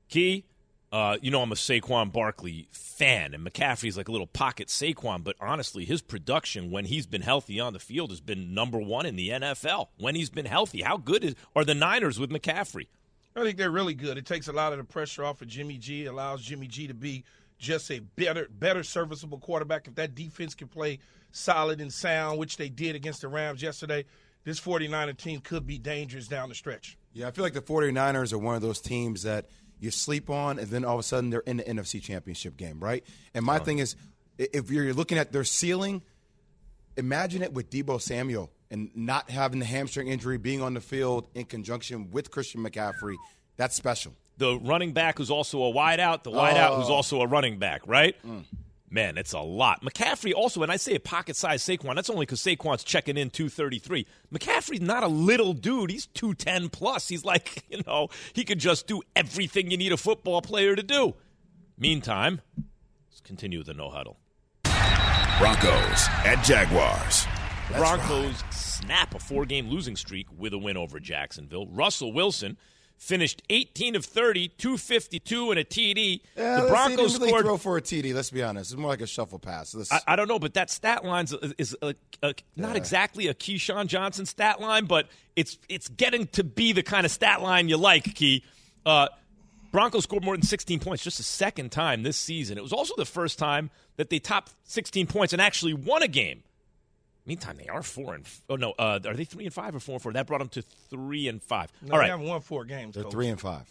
[0.10, 0.44] Key,
[0.92, 5.24] uh, you know I'm a Saquon Barkley fan, and McCaffrey's like a little pocket Saquon.
[5.24, 9.06] But honestly, his production when he's been healthy on the field has been number one
[9.06, 9.88] in the NFL.
[9.98, 12.88] When he's been healthy, how good is, are the Niners with McCaffrey?
[13.36, 14.18] I think they're really good.
[14.18, 16.06] It takes a lot of the pressure off of Jimmy G.
[16.06, 17.24] It allows Jimmy G to be
[17.58, 19.88] just a better, better serviceable quarterback.
[19.88, 21.00] If that defense can play
[21.32, 24.04] solid and sound, which they did against the Rams yesterday,
[24.44, 26.98] this 49er team could be dangerous down the stretch.
[27.14, 29.46] Yeah, I feel like the 49ers are one of those teams that
[29.82, 32.80] you sleep on, and then all of a sudden they're in the NFC Championship game,
[32.80, 33.04] right?
[33.34, 33.96] And my thing is,
[34.38, 36.02] if you're looking at their ceiling,
[36.96, 41.28] imagine it with Debo Samuel and not having the hamstring injury, being on the field
[41.36, 43.16] in conjunction with Christian McCaffrey.
[43.58, 44.14] That's special.
[44.38, 46.94] The running back who's also a wideout, the wideout who's Oh.
[46.94, 48.16] also a running back, right?
[48.26, 48.46] Mm.
[48.94, 49.82] Man, it's a lot.
[49.82, 53.30] McCaffrey also, when I say a pocket sized Saquon, that's only because Saquon's checking in
[53.30, 54.06] 233.
[54.34, 55.90] McCaffrey's not a little dude.
[55.90, 57.08] He's 210 plus.
[57.08, 60.84] He's like, you know, he could just do everything you need a football player to
[60.84, 61.16] do.
[61.78, 62.42] Meantime,
[63.10, 64.18] let's continue with the no huddle.
[65.40, 67.26] Broncos at Jaguars.
[67.70, 71.66] The Broncos snap a four game losing streak with a win over Jacksonville.
[71.68, 72.58] Russell Wilson
[73.02, 76.22] finished 18 of 30, 252 and a TD.
[76.38, 78.14] Yeah, the Broncos really scored throw for a TD.
[78.14, 78.72] Let's be honest.
[78.72, 79.76] It's more like a shuffle pass.
[79.92, 82.76] I, I don't know, but that stat line is, is a, a, not Yeah.
[82.76, 87.12] exactly a Keyshawn Johnson stat line, but it's it's getting to be the kind of
[87.12, 88.44] stat line you like, Key.
[88.86, 89.08] Uh,
[89.72, 92.58] Broncos scored more than 16 points just a second time this season.
[92.58, 96.08] It was also the first time that they topped 16 points and actually won a
[96.08, 96.44] game.
[97.26, 99.94] Meantime, they are four and oh no, uh, are they three and five or four
[99.94, 100.14] and four?
[100.14, 101.72] That brought them to three and five.
[101.82, 102.96] No, All they haven't won four games.
[102.96, 103.12] They're Coach.
[103.14, 103.64] three and five.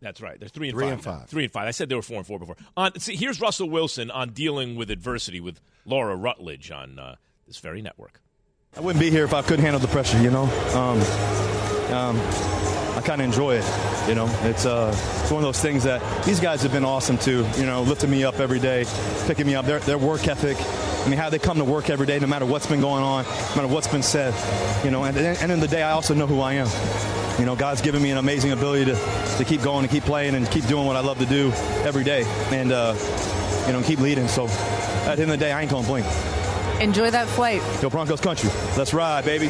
[0.00, 0.38] that's right.
[0.38, 0.92] They're three and Three five.
[0.94, 1.12] and now.
[1.18, 1.28] five.
[1.28, 1.66] Three and five.
[1.66, 2.56] I said they were four and four before.
[2.76, 7.16] On, see, here's Russell Wilson on dealing with adversity with Laura Rutledge on uh,
[7.48, 8.20] this very network.
[8.76, 10.44] I wouldn't be here if I couldn't handle the pressure, you know.
[10.74, 11.00] Um,
[11.92, 12.16] um,
[12.96, 13.64] I kind of enjoy it.
[14.08, 14.90] You know, it's uh,
[15.22, 17.44] it's one of those things that these guys have been awesome to.
[17.56, 18.84] You know, lifting me up every day,
[19.26, 19.64] picking me up.
[19.66, 20.56] Their their work ethic.
[21.08, 23.24] I mean, how they come to work every day, no matter what's been going on,
[23.24, 24.34] no matter what's been said.
[24.84, 26.68] You know, and at the end of the day, I also know who I am.
[27.38, 30.34] You know, God's given me an amazing ability to, to keep going and keep playing
[30.34, 31.50] and keep doing what I love to do
[31.82, 32.94] every day, and uh,
[33.66, 34.28] you know, keep leading.
[34.28, 36.04] So, at the end of the day, I ain't gonna blink.
[36.78, 37.62] Enjoy that flight.
[37.80, 38.50] Go Broncos country.
[38.76, 39.46] Let's ride, baby.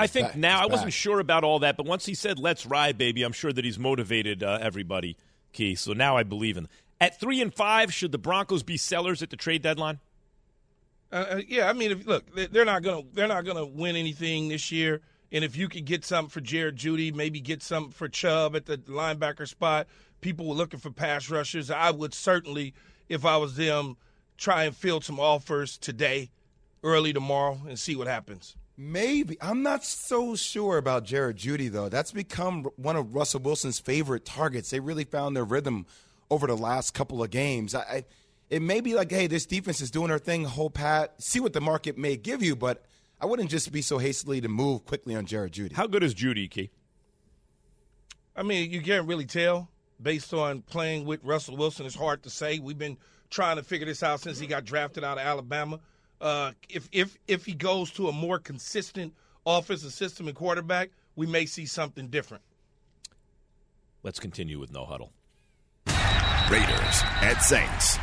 [0.00, 0.36] I think back.
[0.36, 0.94] now I It's wasn't back.
[0.94, 3.78] sure about all that, but once he said "Let's ride, baby," I'm sure that he's
[3.78, 5.16] motivated uh, everybody.
[5.52, 5.76] Key.
[5.76, 6.66] So now I believe in.
[7.00, 10.00] At three and five, should the Broncos be sellers at the trade deadline?
[11.12, 13.96] Uh, uh, yeah, I mean, if, look, they- they're not gonna they're not gonna win
[13.96, 15.00] anything this year.
[15.32, 18.66] And if you could get something for Jerry Jeudy, maybe get something for Chubb at
[18.66, 19.86] the linebacker spot,
[20.20, 21.70] people were looking for pass rushers.
[21.70, 22.74] I would certainly,
[23.08, 23.96] if I was them,
[24.36, 26.30] try and field some offers today,
[26.82, 28.56] early tomorrow, and see what happens.
[28.76, 31.88] Maybe I'm not so sure about Jerry Jeudy though.
[31.88, 34.70] That's become one of Russell Wilson's favorite targets.
[34.70, 35.86] They really found their rhythm
[36.30, 37.74] over the last couple of games.
[37.74, 38.04] I, I
[38.50, 41.14] it may be like, hey, this defense is doing their thing, whole pat.
[41.22, 42.84] See what the market may give you, but
[43.20, 45.72] I wouldn't just be so hastily to move quickly on Jerry Jeudy.
[45.72, 46.70] How good is Jeudy, Key?
[48.34, 49.68] I mean, you can't really tell
[50.02, 51.86] based on playing with Russell Wilson.
[51.86, 52.58] It's hard to say.
[52.58, 52.96] We've been
[53.28, 55.78] trying to figure this out since he got drafted out of Alabama.
[56.20, 59.14] Uh, if if if he goes to a more consistent
[59.46, 62.42] offensive system and quarterback, we may see something different.
[64.02, 65.12] Let's continue with no huddle.
[66.50, 67.98] Raiders at Saints.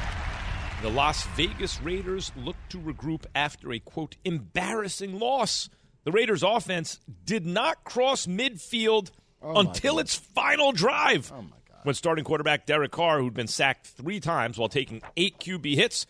[0.81, 5.69] The Las Vegas Raiders look to regroup after a quote embarrassing loss.
[6.03, 9.11] The Raiders offense did not cross midfield
[9.41, 11.31] Oh, until its final drive.
[11.35, 11.45] Oh
[11.83, 16.07] When starting quarterback Derek Carr, who'd been sacked three times while taking eight QB hits,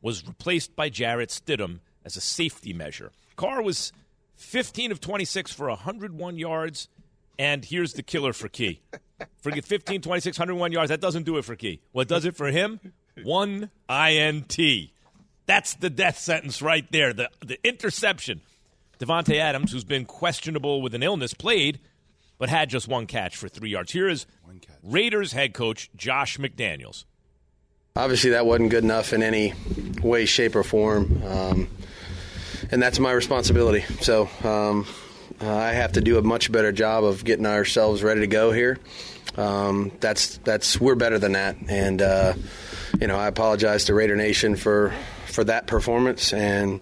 [0.00, 3.10] was replaced by Jarrett Stidham as a safety measure.
[3.36, 3.92] Carr was
[4.36, 6.88] 15 of 26 for 101 yards,
[7.40, 8.80] and here's the killer for Key.
[9.42, 10.90] Forget 15, 26, 101 yards.
[10.90, 11.80] That doesn't do it for Key.
[11.90, 12.78] What does it for him?
[13.24, 14.56] One INT.
[15.46, 17.12] That's the death sentence right there.
[17.12, 18.40] The the interception.
[18.98, 21.80] Davante Adams, who's been questionable with an illness, played,
[22.38, 23.92] but had just one catch for three yards.
[23.92, 24.26] Here is
[24.82, 27.04] Raiders head coach Josh McDaniels.
[27.96, 29.54] Obviously, that wasn't good enough in any
[30.02, 31.68] way, shape, or form, um,
[32.70, 33.80] and that's my responsibility.
[34.00, 34.86] So um,
[35.40, 38.52] uh, I have to do a much better job of getting ourselves ready to go
[38.52, 38.78] here.
[39.36, 42.34] Um, that's that's we're better than that, and uh,
[43.00, 44.92] you know I apologize to Raider Nation for
[45.26, 46.80] for that performance and.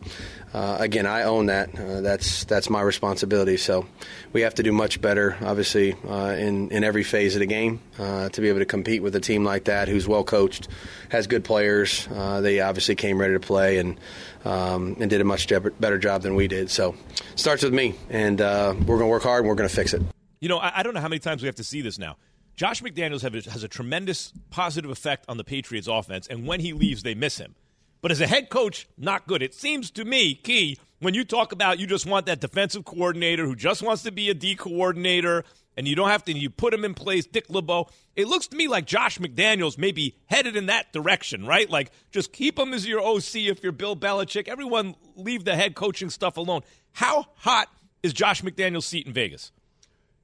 [0.55, 1.79] Uh, again, I own that.
[1.79, 3.59] Uh, that's that's my responsibility.
[3.59, 3.87] So
[4.33, 7.81] we have to do much better, obviously, uh, in in every phase of the game
[7.99, 10.69] uh, to be able to compete with a team like that, who's well coached,
[11.11, 12.09] has good players.
[12.15, 14.01] Uh, they obviously came ready to play and
[14.47, 16.71] um, and did a much better job than we did.
[16.71, 16.95] So
[17.35, 19.93] starts with me, and uh, we're going to work hard and we're going to fix
[19.93, 20.01] it.
[20.41, 22.17] You know, I, I don't know how many times we have to see this now.
[22.59, 27.05] Josh McDaniels has a tremendous positive effect on the Patriots offense, and when he leaves,
[27.05, 27.55] they miss him.
[28.01, 29.45] But as a head coach, not good.
[29.45, 33.47] It seems to me, Key, when you talk about you just want that defensive coordinator
[33.47, 35.45] who just wants to be a D coordinator,
[35.77, 37.91] and you don't have to, you put him in place, Dick LeBeau.
[38.17, 41.71] It looks to me like Josh McDaniels may be headed in that direction, right?
[41.71, 44.49] Like, just keep him as your OC if you're Bill Belichick.
[44.49, 46.63] Everyone leave the head coaching stuff alone.
[46.91, 47.69] How hot
[48.03, 49.53] is Josh McDaniels' seat in Vegas?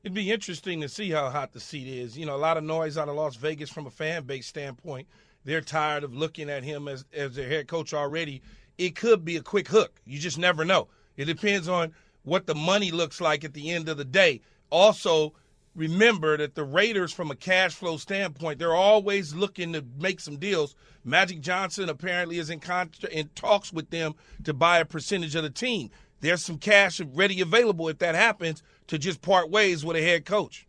[0.04, 2.18] It'd be interesting to see how hot the seat is.
[2.18, 5.08] You know, a lot of noise out of Las Vegas from a fan base standpoint.
[5.44, 8.42] They're tired of looking at him as as their head coach already.
[8.76, 10.02] It could be a quick hook.
[10.04, 10.88] You just never know.
[11.16, 14.42] It depends on what the money looks like at the end of the day.
[14.68, 15.32] Also,
[15.74, 20.36] remember that the Raiders, from a cash flow standpoint, they're always looking to make some
[20.36, 20.76] deals.
[21.02, 25.44] Magic Johnson apparently is in, con- in talks with them to buy a percentage of
[25.44, 25.90] the team.
[26.20, 30.24] There's some cash ready available if that happens to just part ways with a head
[30.24, 30.66] coach.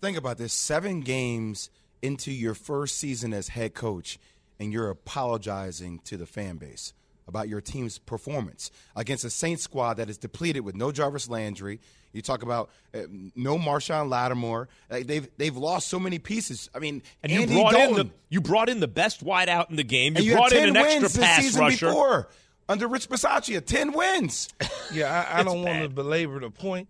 [0.00, 1.70] Think about this: seven games
[2.00, 4.18] into your first season as head coach,
[4.58, 6.92] and you're apologizing to the fan base
[7.28, 11.80] about your team's performance against a Saints squad that is depleted with no Jarvis Landry.
[12.12, 13.02] You talk about uh,
[13.34, 14.68] no Marshon Lattimore.
[14.90, 16.68] Like they've they've lost so many pieces.
[16.74, 19.76] I mean, And Andy you brought in the you brought in the best wideout in
[19.76, 20.16] the game.
[20.16, 21.86] You, you brought in an wins extra pass season rusher.
[21.86, 22.28] before
[22.68, 23.64] under Rich Bisaccia.
[23.64, 24.48] Ten wins.
[24.92, 26.86] Yeah, I, I don't want to belabor the point.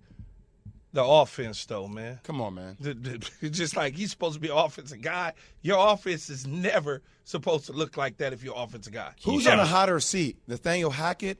[0.95, 2.21] The offense, though, man.
[2.23, 2.77] Come on, man.
[2.79, 5.33] The- the- It's just like he's supposed to be an offensive guy.
[5.63, 9.13] Your offense is never supposed to look like that if you're an offensive guy.
[9.25, 11.39] Who's on a hotter seat, Nathaniel Hackett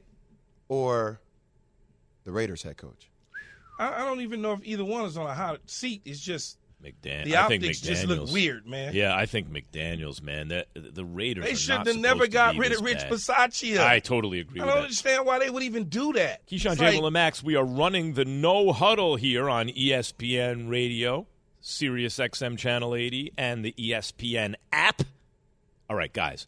[0.69, 1.19] or
[2.23, 3.09] the Raiders head coach?
[3.79, 6.01] I, I don't even know if either one is on a hot seat.
[6.05, 7.25] It's just McDaniel.
[7.25, 8.93] The I think optics just look weird, man.
[8.93, 10.49] Yeah, I think McDaniel's, man.
[10.49, 11.45] That the Raiders.
[11.45, 13.11] They should have never got rid of Rich bad.
[13.11, 13.79] Bisaccia.
[13.79, 14.83] I totally agree I don't that.
[14.83, 16.45] understand why they would even do that.
[16.47, 16.85] Keyshawn J.
[16.95, 21.27] like- and Max, we are running the no huddle here on ESPN Radio,
[21.61, 25.01] Sirius XM Channel 80, and the ESPN app.
[25.89, 26.47] All right, guys.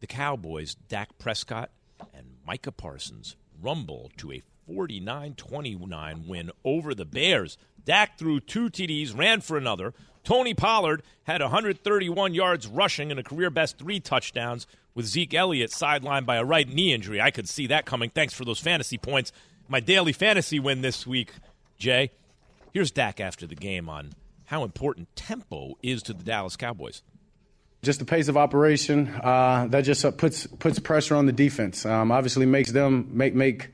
[0.00, 1.70] The Cowboys, Dak Prescott
[2.14, 7.56] and Micah Parsons rumble to a 49 29 win over the Bears.
[7.88, 9.94] Dak threw two TDs, ran for another.
[10.22, 15.70] Tony Pollard had 131 yards rushing and a career best three touchdowns, with Zeke Elliott
[15.70, 17.18] sidelined by a right knee injury.
[17.18, 18.10] I could see that coming.
[18.10, 19.32] Thanks for those fantasy points.
[19.68, 21.32] My daily fantasy win this week,
[21.78, 22.10] Jay.
[22.74, 24.10] Here's Dak after the game on
[24.44, 27.02] how important tempo is to the Dallas Cowboys.
[27.80, 31.86] Just the pace of operation uh, that just uh, puts puts pressure on the defense.
[31.86, 33.70] Um, obviously, makes them make make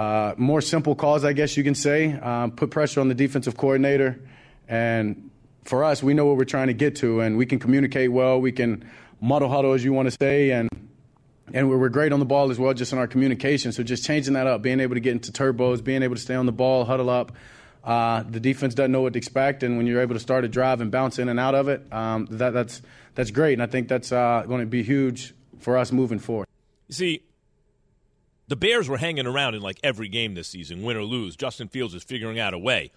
[0.00, 2.14] uh, more simple calls, I guess you can say.
[2.14, 4.18] Um, put pressure on the defensive coordinator,
[4.66, 5.30] and
[5.64, 8.40] for us, we know what we're trying to get to, and we can communicate well.
[8.40, 8.90] We can
[9.20, 10.70] muddle huddle, as you want to say, and
[11.52, 13.72] and we're, great on the ball as well, just in our communication.
[13.72, 16.34] So just changing that up, being able to get into turbos, being able to stay
[16.34, 17.32] on the ball, huddle up.
[17.84, 20.48] Uh, the defense doesn't know what to expect, and when you're able to start a
[20.48, 22.80] drive and bounce in and out of it, um, that, that's
[23.16, 26.46] that's great, and I think that's uh, going to be huge for us moving forward.
[26.88, 27.22] You see,
[28.50, 31.36] the Bears were hanging around in like every game this season, win or lose.
[31.36, 32.90] Justin Fields is figuring out a way.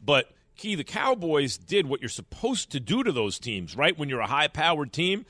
[0.00, 3.98] But, Key, the Cowboys did what you're supposed to do to those teams, right?
[3.98, 5.26] When you're a high powered team,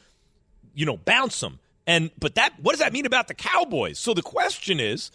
[0.74, 1.58] you know, bounce them.
[1.86, 3.98] And but that what does that mean about the Cowboys?
[3.98, 5.10] So the question is,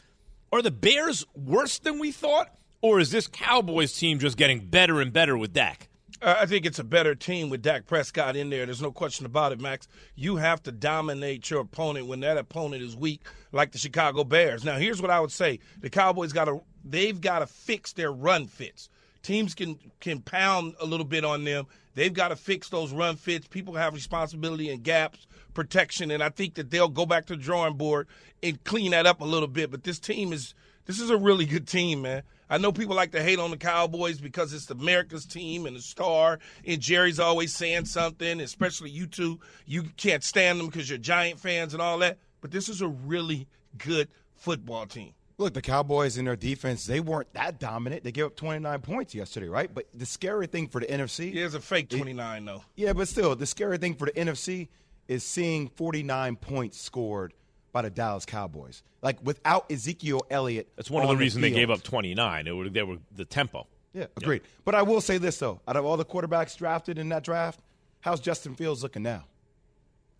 [0.52, 2.50] are the Bears worse than we thought?
[2.82, 5.87] Or is this Cowboys team just getting better and better with Dak?
[6.22, 8.66] I think it's a better team with Dak Prescott in there.
[8.66, 9.88] There's no question about it, Max.
[10.16, 14.64] You have to dominate your opponent when that opponent is weak, like the Chicago Bears.
[14.64, 18.12] Now, here's what I would say: the Cowboys got to they've got to fix their
[18.12, 18.90] run fits.
[19.22, 21.68] Teams can can pound a little bit on them.
[21.94, 23.48] They've got to fix those run fits.
[23.48, 27.42] People have responsibility and gaps protection, and I think that they'll go back to the
[27.42, 28.08] drawing board
[28.44, 29.72] and clean that up a little bit.
[29.72, 30.54] But this team is
[30.86, 32.24] this is a really good team, man.
[32.50, 35.82] I know people like to hate on the Cowboys because it's America's team and the
[35.82, 39.40] star, and Jerry's always saying something, especially you two.
[39.66, 42.18] You can't stand them because you're Giant fans and all that.
[42.42, 45.14] But this is a really good football team.
[45.40, 48.04] Look, the Cowboys in their defense, they weren't that dominant.
[48.04, 49.72] They gave up 29 points yesterday, right?
[49.72, 51.32] But the scary thing for the NFC.
[51.32, 52.64] Yeah, it's a fake 29, though.
[52.76, 54.68] Yeah, but still, the scary thing for the NFC
[55.08, 57.34] is seeing 49 points scored
[57.72, 58.84] by the Dallas Cowboys.
[59.02, 60.70] Like without Ezekiel Elliott.
[60.76, 62.48] That's one of the on reasons they gave up 29.
[62.48, 63.68] It were, they were the tempo.
[63.94, 64.42] Yeah, agreed.
[64.66, 67.60] But I will say this though: out of all the quarterbacks drafted in that draft,
[68.02, 69.26] how's Justin Fields looking now?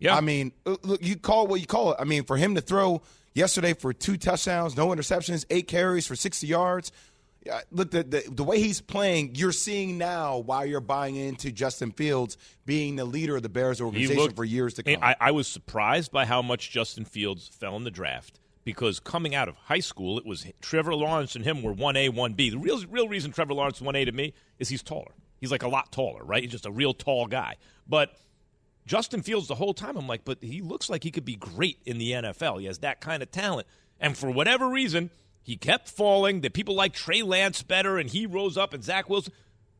[0.00, 1.96] Yeah, I mean, uh, look, you call what you call it.
[2.00, 3.02] I mean, for him to throw
[3.34, 6.92] yesterday for two touchdowns, no interceptions, eight carries for 60 yards.
[7.46, 11.52] Yeah, look, the, the the way he's playing, you're seeing now why you're buying into
[11.52, 12.36] Justin Fields
[12.66, 14.98] being the leader of the Bears organization looked- for years to come.
[15.02, 19.34] I, I was surprised by how much Justin Fields fell in the draft because coming
[19.34, 22.50] out of high school, it was Trevor Lawrence and him were 1A, 1B.
[22.50, 25.12] The real, real reason Trevor Lawrence 1A to me is he's taller.
[25.40, 26.42] He's like a lot taller, right?
[26.42, 27.54] He's just a real tall guy.
[27.88, 28.14] But
[28.84, 31.78] Justin Fields, the whole time, I'm like, but he looks like he could be great
[31.86, 32.60] in the NFL.
[32.60, 33.66] He has that kind of talent.
[34.00, 35.10] And for whatever reason,
[35.42, 36.40] he kept falling.
[36.40, 39.32] The people like Trey Lance better, and he rose up, and Zach Wilson.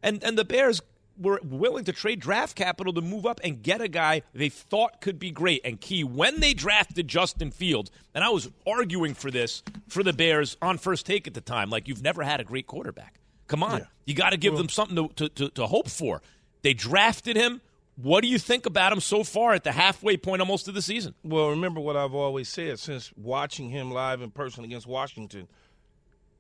[0.02, 0.80] And, and the Bears
[1.18, 5.00] were willing to trade draft capital to move up and get a guy they thought
[5.00, 5.60] could be great.
[5.64, 10.12] And key, when they drafted Justin Fields, and I was arguing for this for the
[10.12, 13.18] Bears on first take at the time, like you've never had a great quarterback.
[13.48, 16.22] Come on, you got to give them something to, to, to, to hope for.
[16.62, 17.60] They drafted him.
[18.00, 20.82] What do you think about him so far at the halfway point almost of the
[20.82, 21.16] season?
[21.24, 25.48] Well, remember what I've always said since watching him live in person against Washington.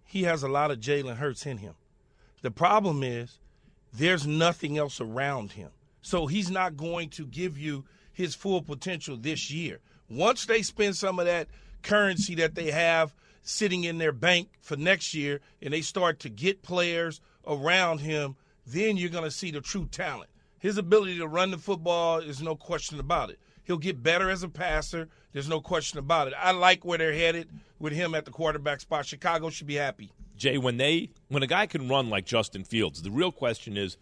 [0.04, 1.74] He has a lot of Jalen Hurts in him.
[2.42, 3.40] The problem is
[3.92, 5.70] there's nothing else around him.
[6.00, 9.80] So he's not going to give you his full potential this year.
[10.08, 11.48] Once they spend some of that
[11.82, 16.28] currency that they have sitting in their bank for next year and they start to
[16.28, 20.27] get players around him, then you're going to see the true talent.
[20.58, 23.38] His ability to run the football is no question about it.
[23.64, 25.08] He'll get better as a passer.
[25.32, 26.34] There's no question about it.
[26.38, 27.48] I like where they're headed
[27.78, 29.06] with him at the quarterback spot.
[29.06, 30.10] Chicago should be happy.
[30.36, 33.98] Jay, when they when a guy can run like Justin Fields, the real question is,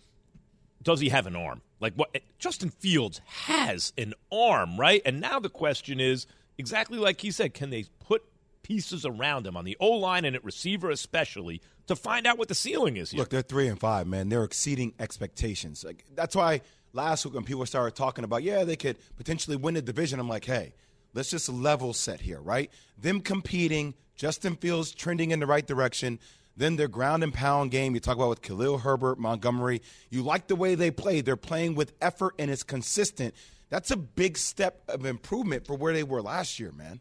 [0.83, 1.63] does he have an arm?
[1.81, 5.03] Like what Justin Fields has an arm, right?
[5.05, 6.27] And now the question is
[6.59, 8.23] exactly like he said, can they put
[8.67, 12.49] pieces around him on the O line and at receiver especially to find out what
[12.49, 13.21] the ceiling is here?
[13.21, 14.29] Look, they're three and five, man.
[14.29, 15.85] They're exceeding expectations.
[15.85, 16.63] Like that's why
[16.93, 20.29] last week when people started talking about, yeah, they could potentially win the division, I'm
[20.29, 20.75] like, hey,
[21.15, 22.69] let's just level set here, right?
[22.99, 26.19] Them competing, Justin Fields trending in the right direction.
[26.57, 29.81] Then their ground and pound game, you talk about with Khalil Herbert, Montgomery.
[30.11, 31.21] You like the way they play.
[31.21, 33.33] They're playing with effort and it's consistent.
[33.69, 37.01] That's a big step of improvement for where they were last year, man.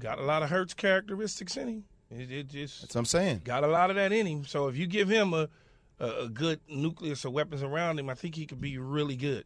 [0.00, 1.84] Got a lot of Hurts characteristics in him.
[2.10, 3.42] It, it just That's what I'm saying.
[3.44, 4.44] got a lot of that in him.
[4.44, 5.48] So if you give him a,
[6.00, 9.44] a, a good nucleus of weapons around him, I think he could be really good.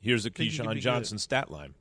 [0.00, 1.74] Here's a Think he could Keyshawn Johnson stat line.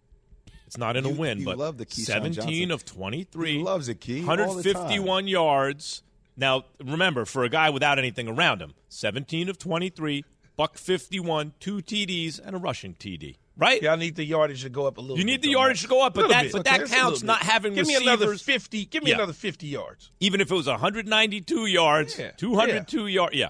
[0.65, 2.71] It's not in a You- win, you but love the Keyshawn 17 Johnson.
[2.71, 3.57] of 23.
[3.57, 4.47] He loves it, Key, all the time.
[4.47, 6.01] 151 yards.
[6.35, 10.25] Now, remember, for a guy without anything around him, 17 of 23,
[10.57, 13.35] buck 51, two TDs, and a rushing TD.
[13.57, 13.81] Right?
[13.81, 15.17] Yeah, I need the yardage to go up a little.
[15.17, 16.51] You need the yardage to go up, but that bit.
[16.51, 18.21] but that counts not having Give me receivers.
[18.21, 18.85] another fifty.
[18.85, 19.15] Give me Yeah.
[19.17, 20.11] another fifty yards.
[20.19, 22.31] Even if it was 192 yards, Yeah.
[22.31, 23.33] 202 yards.
[23.35, 23.49] Yeah.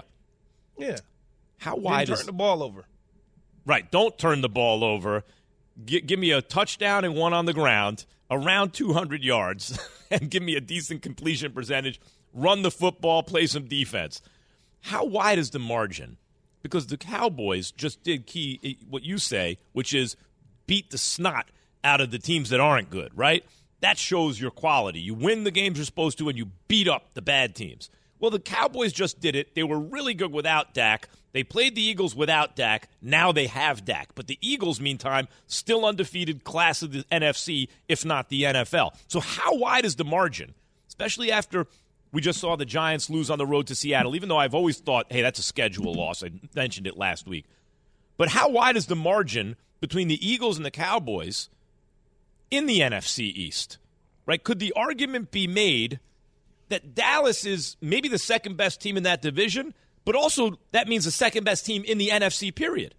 [0.78, 0.98] Yeah.
[1.58, 2.84] How Didn't wide turn is the ball over?
[3.64, 3.90] Right.
[3.90, 5.24] Don't turn the ball over.
[5.84, 9.76] G- give me a touchdown and one on the ground, around 200 yards,
[10.10, 12.00] and give me a decent completion percentage.
[12.32, 14.20] Run the football, play some defense.
[14.82, 16.16] How wide is the margin?
[16.66, 20.16] Because the Cowboys just did key eh, what you say, which is
[20.66, 21.50] beat the snot
[21.84, 23.44] out of the teams that aren't good, right?
[23.80, 25.00] That shows your quality.
[25.00, 27.90] You win the games you're supposed to, and you beat up the bad teams.
[28.18, 29.54] Well, the Cowboys just did it.
[29.54, 31.08] They were really good without Dak.
[31.32, 32.88] They played the Eagles without Dak.
[33.02, 34.14] Now they have Dak.
[34.14, 38.96] But the Eagles, meantime, still undefeated class of the NFC, if not the NFL.
[39.06, 40.54] So, how wide is the margin?
[40.88, 41.66] Especially after
[42.16, 44.78] we just saw the Giants lose on the road to Seattle, even though I've always
[44.78, 46.24] thought, hey, that's a schedule loss.
[46.24, 47.44] I mentioned it last week.
[48.16, 51.50] But how wide is the margin between the Eagles and the Cowboys
[52.50, 53.76] in the NFC East?
[54.24, 54.42] Right?
[54.42, 56.00] Could the argument be made
[56.70, 59.74] that Dallas is maybe the second best team in that division,
[60.06, 62.94] but also that means the second best team in the NFC period?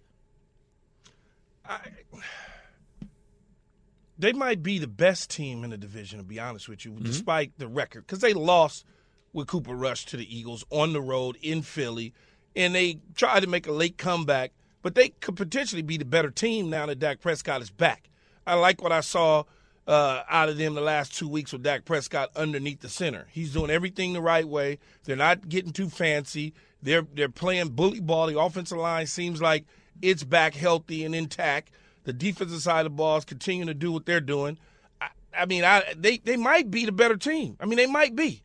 [4.16, 7.04] They might be the best team in the division, to be honest with you, Mm-hmm.
[7.04, 8.84] despite the record, because they lost
[9.32, 12.12] with Cooper Rush to the Eagles on the road in Philly,
[12.56, 14.52] and they tried to make a late comeback,
[14.82, 18.08] but they could potentially be the better team now that Dak Prescott is back.
[18.46, 19.44] I like what I saw
[19.86, 23.26] uh, out of them the last two weeks with Dak Prescott underneath the center.
[23.30, 24.78] He's doing everything the right way.
[25.04, 26.52] They're not getting too fancy.
[26.82, 28.26] They're they're playing bully ball.
[28.26, 29.64] The offensive line seems like
[30.02, 31.70] it's back healthy and intact.
[32.04, 34.58] The defensive side of the ball is continuing to do what they're doing.
[35.00, 37.56] I, I mean, I they they might be the better team.
[37.58, 38.42] I mean, they might be.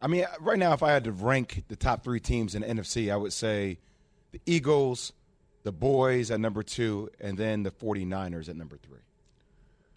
[0.00, 2.68] I mean, right now, if I had to rank the top three teams in the
[2.68, 3.78] NFC, I would say
[4.32, 5.12] the Eagles,
[5.62, 9.00] the Boys at number two, and then the 49ers at number three.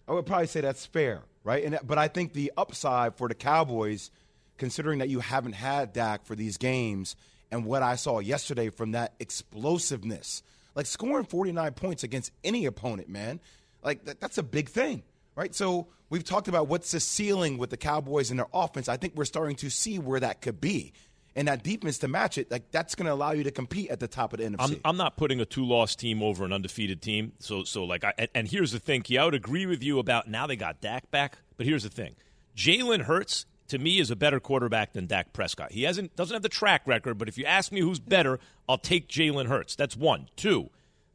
[0.08, 1.62] I would probably say that's fair, right?
[1.62, 4.10] And but I think the upside for the Cowboys,
[4.58, 7.14] considering that you haven't had Dak for these games,
[7.52, 10.42] and what I saw yesterday from that explosiveness,
[10.74, 13.38] like scoring 49 points against any opponent, man,
[13.84, 15.02] like that, that's a big thing,
[15.36, 15.54] right?
[15.54, 18.88] So we've talked about what's the ceiling with the Cowboys and their offense.
[18.88, 20.92] I think we're starting to see where that could be.
[21.36, 24.00] And that defense to match it, like that's going to allow you to compete at
[24.00, 24.58] the top of the NFC.
[24.58, 27.32] I'm, I'm not putting a two-loss team over an undefeated team.
[27.38, 30.28] So, so like, I, and, here's the thing, Key, I would agree with you about
[30.28, 31.38] now they got Dak back.
[31.56, 32.16] But here's the thing,
[32.56, 35.70] Jalen Hurts to me is a better quarterback than Dak Prescott.
[35.70, 38.78] He hasn't doesn't have the track record, but if you ask me who's better, I'll
[38.78, 39.76] take Jalen Hurts.
[39.76, 40.28] That's one.
[40.34, 40.70] Two,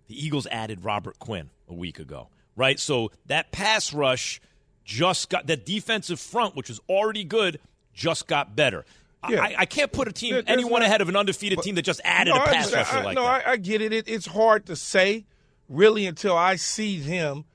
[0.08, 2.80] the Eagles added Robert Quinn a week ago, right?
[2.80, 4.42] So that pass rush
[4.84, 7.60] just got that defensive front, which was already good,
[7.94, 8.86] just got better.
[9.28, 9.42] Yeah.
[9.42, 11.82] I, I can't put a team There- anyone not- ahead of an undefeated team that
[11.82, 12.88] just added No, a I pass understand.
[12.88, 13.48] rusher I- like no, that.
[13.48, 13.92] I, I get it.
[13.94, 14.08] it.
[14.08, 15.26] It's hard to say,
[15.68, 17.46] really, until I see them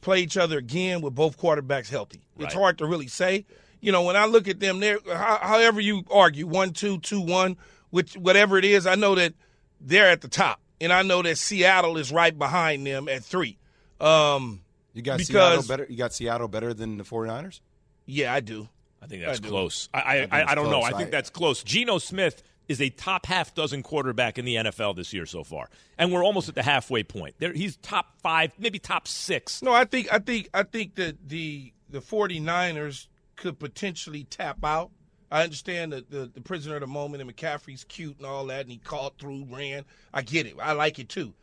[0.00, 2.22] play each other again with both quarterbacks healthy.
[2.38, 3.44] It's hard to really say.
[3.82, 7.56] You know, when I look at them, there, however you argue, one, two, two, one,
[7.90, 9.34] which whatever it is, I know that
[9.80, 13.56] they're at the top, and I know that Seattle is right behind them at three.
[14.00, 14.60] Um,
[14.94, 15.86] you got because Seattle better.
[15.88, 17.60] You got Seattle better than the 49ers.
[18.06, 18.68] yeah, I do.
[19.02, 19.88] I think that's I close.
[19.94, 20.80] I I, I I, I don't know.
[20.80, 20.92] close.
[20.92, 21.62] I think that's close.
[21.62, 25.68] Geno Smith is a top half dozen quarterback in the NFL this year so far,
[25.98, 27.34] and we're almost at the halfway point.
[27.38, 29.62] There, he's top five, maybe top six.
[29.62, 34.90] No, I think I think I think that the the 49ers could potentially tap out.
[35.32, 38.62] I understand that the, the prisoner of the moment and McCaffrey's cute and all that,
[38.62, 39.84] and he caught through, ran.
[40.12, 40.56] I get it.
[40.60, 41.34] I like it too.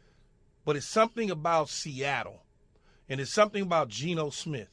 [0.65, 2.43] But it's something about Seattle,
[3.09, 4.69] and it's something about Geno Smith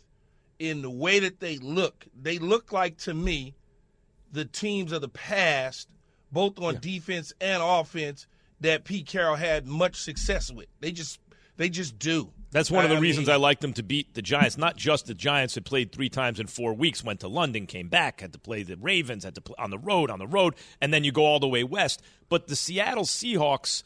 [0.59, 2.07] in the way that they look.
[2.21, 3.55] They look like to me
[4.33, 5.89] the teams of the past,
[6.33, 8.27] both on defense and offense,
[8.61, 10.67] that Pete Carroll had much success with.
[10.81, 11.21] They just
[11.57, 12.33] they just do.
[12.51, 14.57] That's one of the I reasons mean- I like them to beat the Giants.
[14.57, 17.89] Not just the Giants had played three times in four weeks, went to London, came
[17.89, 20.55] back, had to play the Ravens, had to play on the road, on the road,
[20.81, 22.01] and then you go all the way west.
[22.29, 23.83] But the Seattle Seahawks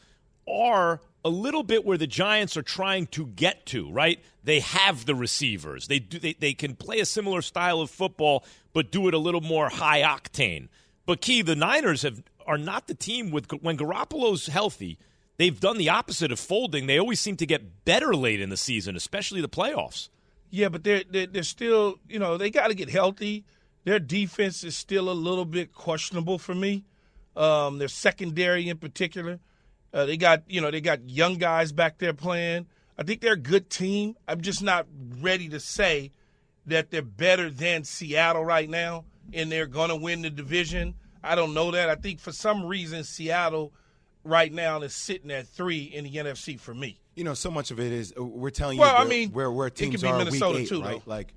[0.47, 4.19] are a little bit where the Giants are trying to get to, right?
[4.43, 5.87] They have the receivers.
[5.87, 9.17] They do they, they can play a similar style of football, but do it a
[9.17, 10.69] little more high octane.
[11.05, 14.97] But Key, the Niners have are not the team with when Garoppolo's healthy.
[15.37, 16.87] They've done the opposite of folding.
[16.87, 20.09] They always seem to get better late in the season, especially the playoffs.
[20.49, 23.43] Yeah, but they're they're, they're still you know they got to get healthy.
[23.83, 26.83] Their defense is still a little bit questionable for me.
[27.35, 29.39] Um, their secondary in particular.
[29.93, 32.67] Uh, they got you know they got young guys back there playing.
[32.97, 34.15] I think they're a good team.
[34.27, 34.85] I'm just not
[35.19, 36.11] ready to say
[36.65, 40.95] that they're better than Seattle right now and they're going to win the division.
[41.23, 41.89] I don't know that.
[41.89, 43.73] I think for some reason Seattle
[44.23, 46.99] right now is sitting at three in the NFC for me.
[47.15, 49.31] You know, so much of it is uh, we're telling Well, you I where, mean,
[49.31, 51.01] where where it could teams be are Minnesota week eight, too, right?
[51.05, 51.11] though.
[51.11, 51.33] Like,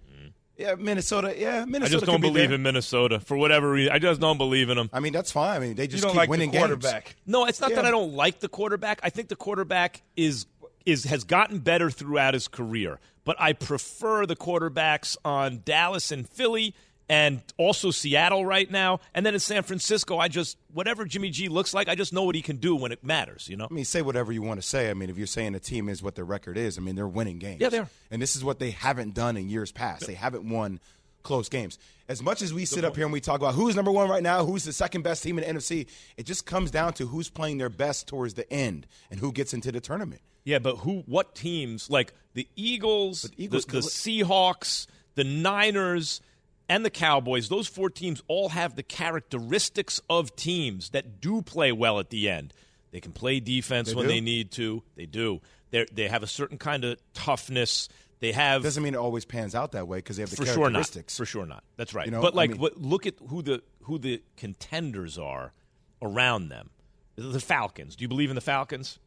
[0.57, 1.34] yeah, Minnesota.
[1.36, 1.84] Yeah, Minnesota.
[1.84, 2.57] I just don't could be believe there.
[2.57, 3.92] in Minnesota for whatever reason.
[3.92, 4.90] I just don't believe in them.
[4.92, 5.57] I mean, that's fine.
[5.57, 7.05] I mean, they just don't keep like the winning quarterback.
[7.07, 7.16] games.
[7.26, 9.00] No, it's not that I don't like the quarterback.
[9.03, 10.46] I think the quarterback is
[10.84, 16.28] is has gotten better throughout his career, but I prefer the quarterbacks on Dallas and
[16.28, 16.74] Philly
[17.09, 19.00] and also Seattle right now.
[19.14, 22.22] And then in San Francisco, I just whatever Jimmy G looks like, I just know
[22.24, 23.66] what he can do when it matters, you know?
[23.70, 24.90] I mean, say whatever you want to say.
[24.90, 27.09] I mean, if you're saying a team is what their record is, I mean, they're
[27.09, 27.61] winning games.
[27.61, 27.88] Yeah, they are.
[28.11, 30.07] And this is what they haven't done in years past.
[30.07, 30.80] They haven't won
[31.22, 31.78] close games.
[32.09, 34.22] As much as we sit up here and we talk about who's number one right
[34.22, 35.86] now, who's the second best team in the NFC,
[36.16, 39.55] it just comes down to who's playing their best towards the end and who gets
[39.55, 40.20] into the tournament.
[40.44, 41.05] Yeah, but who?
[41.07, 41.88] What teams?
[41.88, 46.20] Like the Eagles, Eagles the, the Seahawks, the Niners,
[46.69, 47.49] and the Cowboys.
[47.49, 52.29] Those four teams all have the characteristics of teams that do play well at the
[52.29, 52.53] end.
[52.91, 54.09] They can play defense They when do?
[54.13, 54.83] they need to.
[54.97, 55.41] They do.
[55.71, 57.89] They they have a certain kind of toughness.
[58.21, 60.45] They have Doesn't mean it always pans out that way because they have the for
[60.47, 60.75] sure not.
[60.75, 61.17] characteristics.
[61.17, 61.65] For sure not.
[61.77, 62.07] That's right.
[62.07, 65.53] You know, but I like, mean- what, look at who the who the contenders are
[66.01, 66.71] around them.
[67.17, 67.97] The Falcons.
[67.97, 68.99] Do you believe in the Falcons?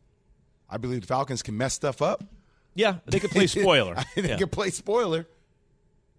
[0.69, 2.23] I believe the Falcons can mess stuff up.
[2.73, 3.95] Yeah, they could play spoiler.
[4.15, 4.37] they Yeah.
[4.37, 5.27] can play spoiler.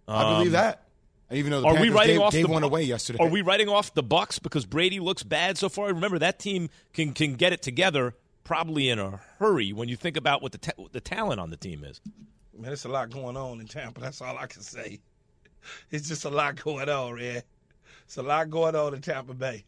[0.08, 0.84] I Um, believe that.
[1.30, 3.18] Even though the are we writing gave, off gave the, one away yesterday.
[3.20, 5.88] Are we writing off the Bucks because Brady looks bad so far?
[5.88, 8.14] Remember that team can can get it together
[8.44, 11.50] probably in a hurry when you think about what the ta- what the talent on
[11.50, 12.00] the team is.
[12.56, 14.00] Man, it's a lot going on in Tampa.
[14.00, 15.00] That's all I can say.
[15.90, 17.42] It's just a lot going on, man.
[18.04, 19.64] It's a lot going on in Tampa Bay.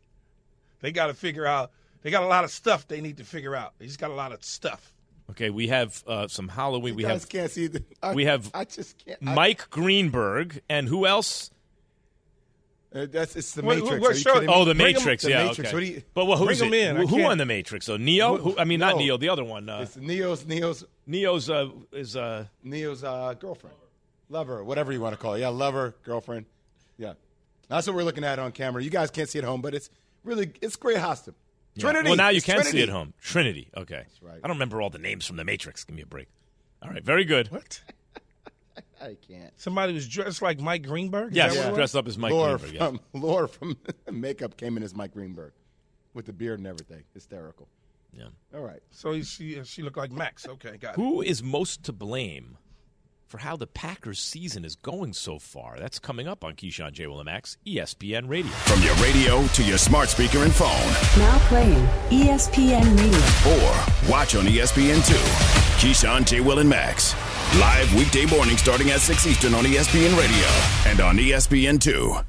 [0.80, 1.72] They got to figure out.
[2.02, 3.74] They got a lot of stuff they need to figure out.
[3.78, 4.92] They just got a lot of stuff.
[5.30, 6.94] Okay, we have uh, some Halloween.
[6.96, 10.62] we guys have can't see the- I- we have I just can't- I- Mike Greenberg
[10.68, 11.50] and who else?
[12.94, 13.90] Uh, that's it's the Matrix.
[14.00, 14.54] what Are you show- kidding me?
[14.54, 15.22] Oh, the Bring 'em- Matrix.
[15.22, 15.68] The yeah, Matrix.
[15.68, 15.76] okay.
[15.76, 16.88] What you- but well, who's Bring 'em it?
[16.88, 16.96] in.
[16.96, 17.84] Who, who can't- the Matrix?
[17.84, 18.38] So Neo?
[18.38, 19.00] Who- Who, I mean, not no.
[19.02, 19.16] Neo.
[19.18, 19.68] The other one.
[19.68, 23.76] Uh, It's Neo's Neo's Neo's uh, is uh, Neo's uh, girlfriend,
[24.30, 25.40] lover, whatever you want to call it.
[25.40, 26.46] Yeah, lover, girlfriend.
[26.96, 27.12] Yeah,
[27.68, 28.82] that's what we're looking at on camera.
[28.82, 29.90] You guys can't see it at home, but it's
[30.24, 31.34] really it's great Hostum.
[31.74, 31.80] Yeah.
[31.82, 32.08] Trinity.
[32.08, 32.78] Well, now you It's can Trinity.
[32.78, 33.14] see it at home.
[33.20, 33.68] Trinity.
[33.76, 34.02] Okay.
[34.06, 34.40] That's right.
[34.42, 35.84] I don't remember all the names from the Matrix.
[35.84, 36.28] Give me a break.
[36.82, 37.02] All right.
[37.04, 37.48] Very good.
[37.50, 37.80] What?
[39.00, 39.52] I can't.
[39.56, 41.30] Somebody was dressed like Mike Greenberg.
[41.32, 41.76] Is Yes, that what it was?
[41.78, 42.80] dressed up as Mike Laura Greenberg.
[42.80, 42.88] yes.
[42.90, 43.76] from Laura from
[44.12, 45.52] makeup came in as Mike Greenberg
[46.14, 47.04] with the beard and everything.
[47.14, 47.68] Hysterical.
[48.12, 48.24] Yeah.
[48.54, 48.80] All right.
[48.90, 50.48] So she she looked like Max.
[50.48, 50.96] Okay, got it.
[50.96, 52.56] Who is most to blame
[53.28, 55.76] for how the Packers season is going so far?
[55.78, 57.06] That's coming up on Keyshawn J.
[57.06, 58.50] Will and Max, ESPN Radio.
[58.50, 60.68] From your radio to your smart speaker and phone,
[61.18, 63.52] Now playing ESPN Radio.
[63.52, 65.14] or watch on E ESPN2.
[65.78, 66.40] Keyshawn, J.
[66.40, 67.14] Will, and Max.
[67.60, 72.24] Live weekday morning starting at 6 Eastern on ESPN Radio and on ESPN2.